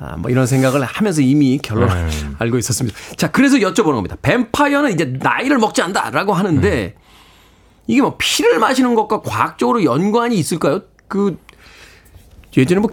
[0.00, 2.36] 아, 뭐 이런 생각을 하면서 이미 결론을 음.
[2.40, 2.98] 알고 있었습니다.
[3.16, 4.16] 자, 그래서 여쭤보는 겁니다.
[4.22, 6.96] 뱀파이어는 이제 나이를 먹지 않는다라고 하는데
[7.86, 10.80] 이게 뭐 피를 마시는 것과 과학적으로 연관이 있을까요?
[11.06, 11.38] 그
[12.56, 12.90] 예전에 뭐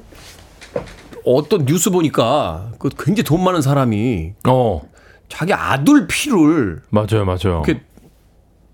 [1.25, 4.81] 어떤 뉴스 보니까 그 굉장히 돈 많은 사람이 어,
[5.29, 7.63] 자기 아들 피를 맞아요, 맞아요.
[7.65, 7.81] 이렇게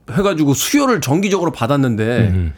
[0.09, 2.53] 해가지고 수혈을 정기적으로 받았는데 음.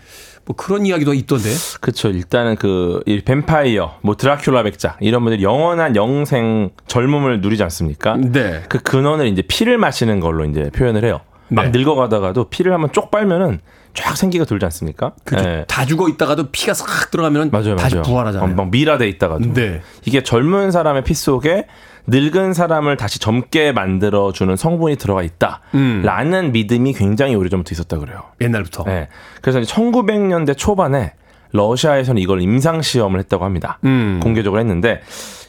[0.49, 1.49] 뭐 그런 이야기도 있던데.
[1.79, 2.09] 그쵸.
[2.09, 8.17] 일단은 그, 이 뱀파이어, 뭐 드라큘라 백작, 이런 분들이 영원한 영생 젊음을 누리지 않습니까?
[8.17, 8.63] 네.
[8.67, 11.21] 그 근원을 이제 피를 마시는 걸로 이제 표현을 해요.
[11.49, 11.77] 막 네.
[11.77, 13.59] 늙어가다가도 피를 한번 쪽 빨면은
[13.93, 15.13] 쫙 생기가 돌지 않습니까?
[15.23, 15.43] 그죠.
[15.47, 15.65] 예.
[15.67, 18.03] 다 죽어 있다가도 피가 싹 들어가면 맞아요, 다시 맞아요.
[18.03, 18.51] 부활하잖아요.
[18.51, 19.53] 어, 막 미라돼 있다가도.
[19.53, 19.81] 네.
[20.05, 21.65] 이게 젊은 사람의 피 속에
[22.07, 25.61] 늙은 사람을 다시 젊게 만들어주는 성분이 들어가 있다.
[25.75, 26.01] 음.
[26.03, 28.23] 라는 믿음이 굉장히 오래전부터 있었다 그래요.
[28.41, 28.83] 옛날부터.
[28.85, 29.09] 네.
[29.41, 31.13] 그래서 이제 1900년대 초반에
[31.51, 33.79] 러시아에서는 이걸 임상 시험을 했다고 합니다.
[33.83, 34.19] 음.
[34.21, 35.01] 공개적으로 했는데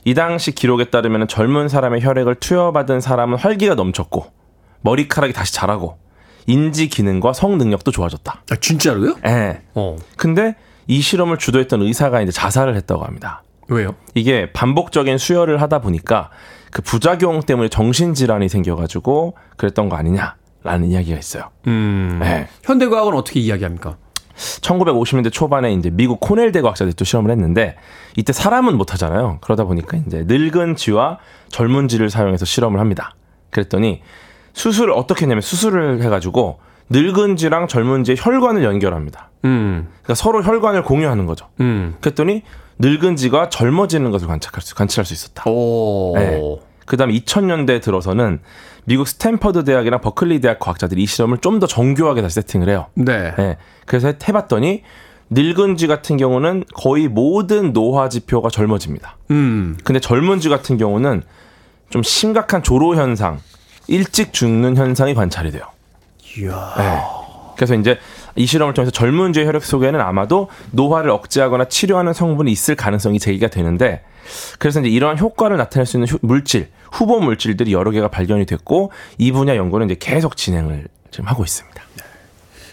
[0.05, 4.27] 이 당시 기록에 따르면 젊은 사람의 혈액을 투여받은 사람은 활기가 넘쳤고
[4.83, 5.99] 머리카락이 다시 자라고
[6.47, 8.43] 인지 기능과 성 능력도 좋아졌다.
[8.51, 9.17] 아, 진짜로요?
[9.27, 9.63] 예.
[9.75, 9.97] 어.
[10.17, 13.43] 근데 이 실험을 주도했던 의사가 이제 자살을 했다고 합니다.
[13.69, 13.95] 왜요?
[14.15, 16.31] 이게 반복적인 수혈을 하다 보니까
[16.73, 21.51] 그 부작용 때문에 정신질환이 생겨가지고 그랬던 거 아니냐라는 이야기가 있어요.
[21.67, 22.19] 음.
[22.21, 22.49] 네.
[22.65, 23.97] 현대과학은 어떻게 이야기합니까?
[24.63, 27.77] 1950년대 초반에 이제 미국 코넬 대 과학자들이 또 실험을 했는데
[28.17, 29.39] 이때 사람은 못 하잖아요.
[29.43, 31.19] 그러다 보니까 이제 늙은 쥐와
[31.49, 33.15] 젊은 쥐를 사용해서 실험을 합니다.
[33.51, 34.03] 그랬더니
[34.53, 36.59] 수술을 어떻게 했냐면 수술을 해가지고
[36.91, 39.31] 늙은 쥐랑 젊은 쥐의 혈관을 연결합니다.
[39.45, 39.89] 음.
[40.03, 41.47] 그러니까 서로 혈관을 공유하는 거죠.
[41.61, 41.95] 음.
[42.01, 42.43] 그랬더니
[42.79, 45.45] 늙은 쥐가 젊어지는 것을 관찰할 수, 관찰할 수 있었다.
[45.51, 46.15] 오.
[46.17, 46.41] 네.
[46.87, 48.41] 그 다음에 2000년대 들어서는
[48.85, 52.87] 미국 스탠퍼드 대학이랑 버클리 대학 과학자들이 이 실험을 좀 더 정교하게 다시 세팅을 해요.
[52.95, 53.35] 네.
[53.37, 53.57] 네.
[53.87, 54.83] 그래서 해봤더니
[55.31, 59.17] 늙은 쥐 같은 경우는 거의 모든 노화 지표가 젊어집니다.
[59.31, 59.79] 음.
[59.85, 61.23] 근데 젊은 쥐 같은 경우는
[61.91, 63.39] 좀 심각한 조로 현상,
[63.95, 65.65] 일찍 죽는 현상이 관찰이 돼요.
[66.39, 66.75] 이야.
[66.79, 67.01] 네.
[67.57, 67.99] 그래서 이제
[68.37, 73.49] 이 실험을 통해서 젊은 쥐의 혈액 속에는 아마도 노화를 억제하거나 치료하는 성분이 있을 가능성이 제기가
[73.49, 74.03] 되는데
[74.61, 78.93] 그래서 이제 이러한 효과를 나타낼 수 있는 휴- 물질, 후보 물질들이 여러 개가 발견이 됐고
[79.19, 81.83] 이 분야 연구는 이제 계속 진행을 지금 하고 있습니다.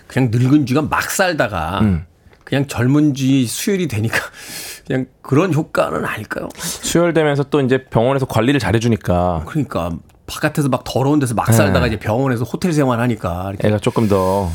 [0.06, 2.06] 그냥 늙은 쥐가 막 살다가 음.
[2.44, 4.18] 그냥 젊은 쥐 수혈이 되니까
[4.88, 6.48] 그냥 그런 효과는 아닐까요?
[6.56, 9.92] 수혈되면서 또 이제 병원에서 관리를 잘해주니까 그러니까
[10.28, 14.52] 바깥에서 막 더러운 데서 막 살다가 이제 병원에서 호텔 생활하니까 애가 조금 더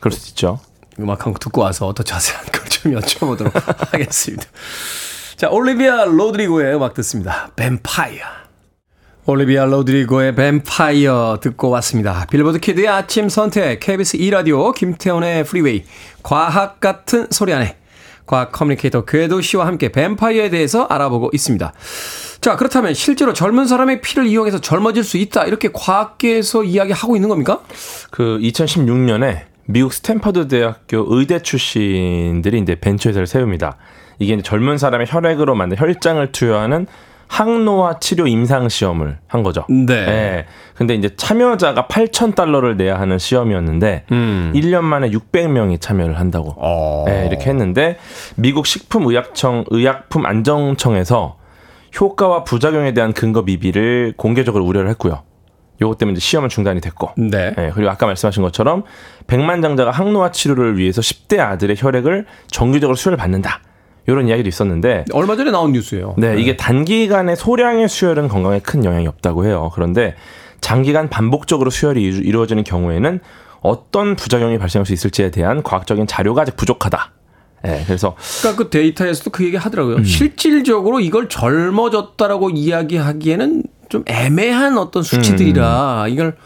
[0.00, 0.58] 그럴 수 있죠.
[0.98, 3.52] 음악 한 곡 듣고 와서 더 자세한 걸 좀 여쭤보도록
[3.92, 4.44] 하겠습니다.
[5.36, 7.50] 자, 올리비아 로드리고의 음악 듣습니다.
[7.54, 8.24] 뱀파이어.
[9.26, 12.26] 올리비아 로드리고의 뱀파이어 듣고 왔습니다.
[12.28, 15.84] 빌보드 키드의 아침 선택, KBS 2라디오, 김태훈의 프리웨이,
[16.24, 17.76] 과학 같은 소리 하네,
[18.26, 21.72] 과학 커뮤니케이터 궤도 씨와 함께 뱀파이어에 대해서 알아보고 있습니다.
[22.42, 25.44] 자, 그렇다면 실제로 젊은 사람의 피를 이용해서 젊어질 수 있다.
[25.44, 27.60] 이렇게 과학계에서 이야기하고 있는 겁니까?
[28.10, 33.76] 그 2016년에 미국 스탠퍼드 대학교 의대 출신들이 이제 벤처회사를 세웁니다.
[34.18, 36.88] 이게 이제 젊은 사람의 혈액으로 만든 혈장을 투여하는
[37.28, 39.64] 항노화 치료 임상 시험을 한 거죠.
[39.68, 39.94] 네.
[39.94, 40.46] 예.
[40.74, 44.52] 근데 이제 참여자가 8천 달러를 내야 하는 시험이었는데 음.
[44.52, 46.56] 1년 만에 600명이 참여를 한다고.
[46.58, 47.04] 어.
[47.08, 47.98] 예, 이렇게 했는데
[48.34, 51.36] 미국 식품의약청 의약품 안정청에서
[52.00, 55.22] 효과와 부작용에 대한 근거 미비를 공개적으로 우려를 했고요.
[55.80, 57.10] 요것 때문에 이제 시험은 중단이 됐고.
[57.16, 57.54] 네.
[57.58, 58.84] 예, 그리고 아까 말씀하신 것처럼
[59.26, 63.60] 백만장자가 항노화 치료를 위해서 10대 아들의 혈액을 정기적으로 수혈을 받는다.
[64.06, 66.14] 이런 이야기도 있었는데 얼마 전에 나온 뉴스예요.
[66.18, 69.70] 네, 이게 단기간에 소량의 수혈은 건강에 큰 영향이 없다고 해요.
[69.74, 70.14] 그런데
[70.60, 73.20] 장기간 반복적으로 수혈이 이루- 이루어지는 경우에는
[73.60, 77.12] 어떤 부작용이 발생할 수 있을지에 대한 과학적인 자료가 아직 부족하다.
[77.66, 79.96] 예, 그래서 그러니까 그 데이터에서도 그 얘기 하더라고요.
[79.96, 80.04] 음.
[80.04, 86.08] 실질적으로 이걸 젊어졌다라고 이야기하기에는 좀 애매한 어떤 수치들이라 음.
[86.08, 86.36] 이걸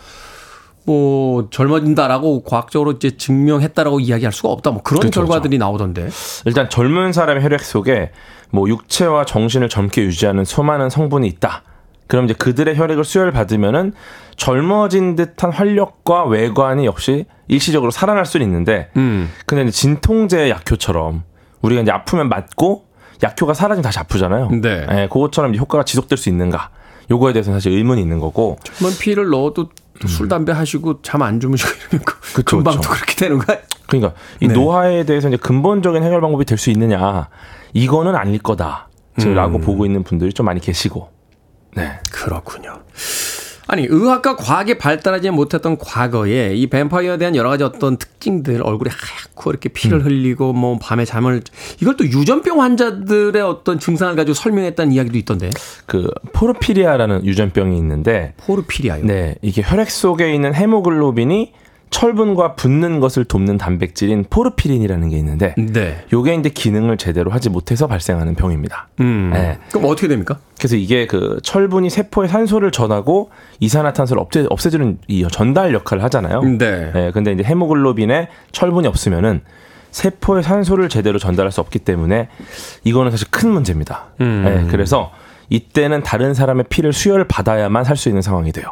[0.85, 4.71] 뭐 젊어진다라고 과학적으로 이제 증명했다라고 이야기할 수가 없다.
[4.71, 6.09] 뭐 그런 그렇죠, 결과들이 나오던데.
[6.45, 8.13] 일단 젊은 사람의 혈액 속에
[8.51, 11.63] 뭐 육체와 정신을 젊게 유지하는 수많은 성분이 있다.
[12.07, 13.93] 그럼 이제 그들의 혈액을 수혈 받으면은
[14.37, 19.31] 젊어진 듯한 활력과 외관이 역시 일시적으로 살아날 수는 있는데, 음.
[19.47, 21.23] 근데 이제 진통제 약효처럼
[21.63, 22.85] 우리가 이제 아프면 맞고
[23.23, 24.51] 약효가 사라지면 다시 아프잖아요.
[24.61, 24.87] 네.
[24.93, 26.71] 예, 그것처럼 이제 효과가 지속될 수 있는가?
[27.11, 28.59] 요거에 대해서는 사실 의문이 있는 거고.
[28.63, 32.21] 젊은 피를 넣어도 또 술, 담배 하시고 잠 안 주무시고 이러면 그 음.
[32.35, 32.89] 그쵸, 금방 그쵸.
[32.89, 33.59] 또 그렇게 되는 거야.
[33.87, 34.55] 그러니까 이 네.
[34.55, 37.29] 노화에 대해서 이제 근본적인 해결 방법이 될 수 있느냐?
[37.73, 38.89] 이거는 아닐 거다.
[39.19, 39.61] 라고 음.
[39.63, 41.09] 보고 있는 분들이 좀 많이 계시고.
[41.77, 42.01] 네.
[42.11, 42.81] 그렇군요.
[43.69, 49.51] 아니 의학과 과학이 발달하지 못했던 과거에 이 뱀파이어에 대한 여러 가지 어떤 특징들 얼굴에 하얗고
[49.51, 51.43] 이렇게 피를 흘리고 뭐 밤에 잠을
[51.81, 55.51] 이걸 또 유전병 환자들의 어떤 증상을 가지고 설명했다는 이야기도 있던데
[55.87, 59.05] 그 포르피리아라는 유전병이 있는데 포르피리아요.
[59.05, 61.53] 네, 이게 혈액 속에 있는 헤모글로빈이
[61.91, 66.05] 철분과 붙는 것을 돕는 단백질인 포르피린이라는 게 있는데 네.
[66.13, 68.89] 요게 이제 기능을 제대로 하지 못해서 발생하는 병입니다.
[69.01, 69.31] 음.
[69.33, 69.59] 네.
[69.71, 70.39] 그럼 어떻게 됩니까?
[70.59, 73.31] 그래서 이게 그 철분이 세포에 산소를 전하고
[73.61, 76.43] 이산화탄소를 없애, 없애주는 이 전달 역할을 하잖아요.
[76.43, 76.91] 네.
[76.93, 79.43] 네, 근데 이제 헤모글로빈에 철분이 없으면은
[79.93, 82.29] 세포에 산소를 제대로 전달할 수 없기 때문에
[82.85, 84.09] 이거는 사실 큰 문제입니다.
[84.21, 84.43] 음.
[84.45, 85.13] 네, 그래서
[85.49, 88.67] 이때는 다른 사람의 피를 수혈 받아야만 살 수 있는 상황이 돼요.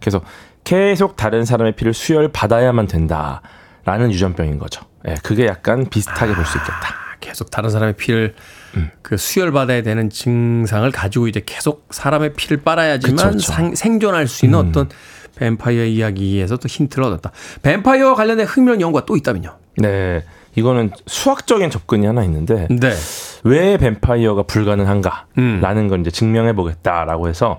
[0.00, 0.20] 그래서
[0.64, 4.82] 계속 다른 사람의 피를 수혈 받아야만 된다라는 유전병인 거죠.
[5.08, 6.76] 예, 그게 약간 비슷하게 볼수 있겠다.
[6.88, 8.34] 아, 계속 다른 사람의 피를
[8.76, 8.90] 음.
[9.02, 13.52] 그 수혈 받아야 되는 증상을 가지고 이제 계속 사람의 피를 빨아야지만 그쵸, 그쵸.
[13.52, 14.88] 상- 생존할 수 있는 어떤
[15.36, 17.32] 뱀파이어 이야기에서 또 힌트를 얻었다.
[17.62, 19.56] 뱀파이어와 관련된 흥미로운 연구가 또 있다면요.
[19.78, 20.22] 네,
[20.54, 22.92] 이거는 수학적인 접근이 하나 있는데 네.
[23.44, 25.88] 왜 뱀파이어가 불가능한가라는 음.
[25.88, 27.58] 걸 이제 증명해 보겠다라고 해서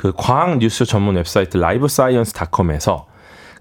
[0.00, 3.06] 그 과학 뉴스 전문 웹사이트 라이브사이언스닷컴에서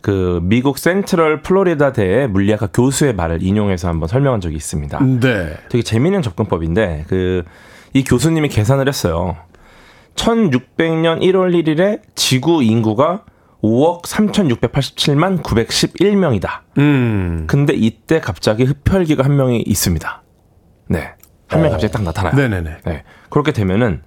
[0.01, 4.99] 그 미국 센트럴 플로리다 대의 물리학과 교수의 말을 인용해서 한번 설명한 적이 있습니다.
[5.19, 5.57] 네.
[5.69, 7.43] 되게 재미있는 접근법인데 그
[7.93, 9.37] 이 교수님이 계산을 했어요.
[10.15, 13.23] 1600년 1월 1일에 지구 인구가
[13.63, 16.49] 5억 3687만 911명이다.
[16.77, 17.45] 음.
[17.47, 20.23] 근데 이때 갑자기 흡혈귀가 한 명이 있습니다.
[20.87, 21.13] 네.
[21.47, 22.35] 한 명이 갑자기 딱 나타나요.
[22.35, 22.77] 네네네.
[22.85, 23.03] 네.
[23.29, 24.03] 그렇게 되면은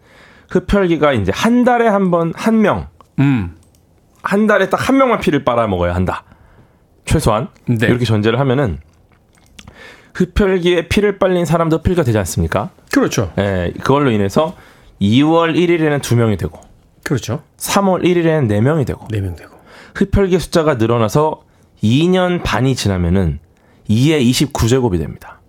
[0.53, 2.89] 흡혈귀가 이제 한 달에 한 번 한 명,
[3.19, 3.57] 음.
[4.23, 6.25] 한 달에 딱 한 명만 피를 빨아 먹어야 한다.
[7.05, 7.87] 최소한 네.
[7.87, 8.79] 이렇게 전제를 하면은
[10.15, 12.71] 흡혈귀에 피를 빨린 사람도 흡혈귀가 되지 않습니까?
[12.93, 13.33] 그렇죠.
[13.39, 14.55] 예, 그걸로 인해서
[15.01, 16.61] 2월 1일에는 두 명이 되고
[17.05, 17.43] 그렇죠.
[17.57, 19.51] 3월 1일에는 네 명이 되고 네 명 되고.
[19.95, 21.43] 흡혈귀 숫자가 늘어나서
[21.83, 23.41] 2년 반이 지나면은
[23.89, 25.41] 2의 29제곱이 됩니다.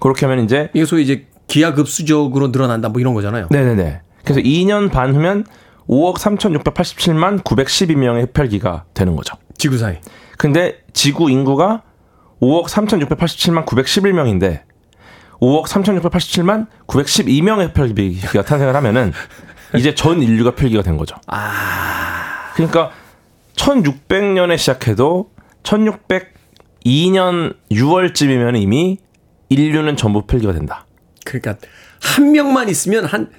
[0.00, 3.48] 그렇게 하면 이제 이게 소위 이제 기하급수적으로 늘어난다 뭐 이런 거잖아요.
[3.50, 4.00] 네네네.
[4.26, 5.46] 그래서 2년 반 후면
[5.88, 9.36] 5억 3,687만 912명의 흡혈귀가 되는 거죠.
[9.56, 9.98] 지구 사이.
[10.36, 11.84] 근데 지구 인구가
[12.42, 14.62] 5억 3,687만 911명인데
[15.40, 19.12] 5억 3,687만 912명의 흡혈귀가 탄생을 하면은
[19.76, 21.16] 이제 전 인류가 흡혈귀가 된 거죠.
[22.54, 22.90] 그러니까
[23.54, 25.30] 1600년에 시작해도
[25.62, 28.98] 1602년 6월쯤이면 이미
[29.50, 30.84] 인류는 전부 흡혈귀가 된다.
[31.24, 31.56] 그러니까
[32.00, 33.30] 한 명만 있으면 한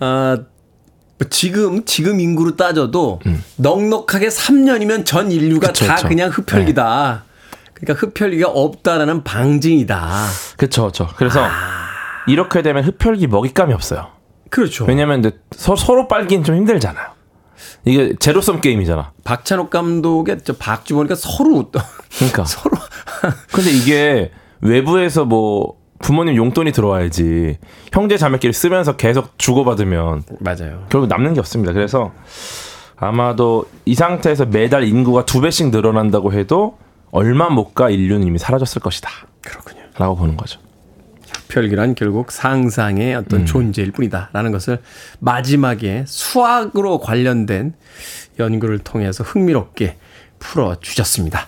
[0.00, 0.36] 아,
[1.18, 3.20] 뭐 지금 지금 인구로 따져도
[3.56, 5.72] 넉넉하게 3년이면 전 인류가 음.
[5.72, 6.08] 그쵸, 다 그쵸.
[6.08, 6.14] 네.
[6.14, 7.24] 그냥 흡혈귀다.
[7.74, 10.26] 그러니까 흡혈귀가 없다라는 방증이다.
[10.56, 11.08] 그렇죠, 그렇죠.
[11.16, 11.46] 그래서
[12.26, 14.08] 이렇게 되면 흡혈귀 먹잇감이 없어요.
[14.50, 14.84] 그렇죠.
[14.84, 17.06] 왜냐면 서, 서로 빨기는 좀 힘들잖아요.
[17.84, 19.12] 이게 제로섬 게임이잖아.
[19.24, 21.70] 박찬욱 감독의 저 박주 보니까 서로
[22.16, 22.44] 그러니까.
[22.46, 22.76] 서로
[23.52, 24.30] 근데 이게
[24.60, 27.58] 외부에서 뭐 부모님 용돈이 들어와야지
[27.92, 30.86] 형제 자매끼리 쓰면서 계속 주고받으면 맞아요.
[30.90, 31.72] 결국 남는 게 없습니다.
[31.72, 32.12] 그래서
[32.96, 36.78] 아마도 이 상태에서 매달 인구가 두 배씩 늘어난다고 해도
[37.10, 39.08] 얼마 못 가 인류는 이미 사라졌을 것이다.
[39.42, 39.80] 그렇군요.
[39.98, 40.60] 라고 보는 거죠.
[41.48, 43.20] 흡혈귀란 결국 상상의 음.
[43.24, 44.78] 어떤 존재일 뿐이다라는 것을
[45.18, 47.74] 마지막에 수학으로 관련된
[48.38, 49.96] 연구를 통해서 흥미롭게
[50.38, 51.46] 풀어 주셨습니다.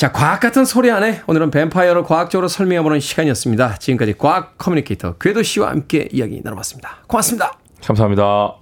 [0.00, 3.76] 자, 과학 같은 소리 하네 오늘은 뱀파이어를 과학적으로 설명해보는 시간이었습니다.
[3.76, 7.00] 지금까지 과학 커뮤니케이터 궤도 씨와 함께 이야기 나눠봤습니다.
[7.06, 7.58] 고맙습니다.
[7.84, 8.54] 감사합니다.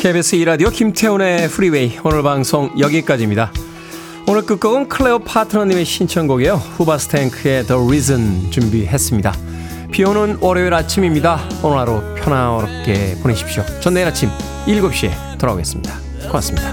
[0.00, 3.50] KBS 2라디오 김태훈의 프리웨이 오늘 방송 여기까지입니다.
[4.26, 6.54] 오늘 끝곡은 클레오 파트너님의 신청곡이에요.
[6.54, 9.34] 후바스탱크의 The Reason 준비했습니다.
[9.92, 11.46] 비 오는 월요일 아침입니다.
[11.62, 13.62] 오늘 하루 편안하게 보내십시오.
[13.80, 14.30] 전 내일 아침
[14.66, 15.94] 7시에 돌아오겠습니다.
[16.26, 16.72] 고맙습니다.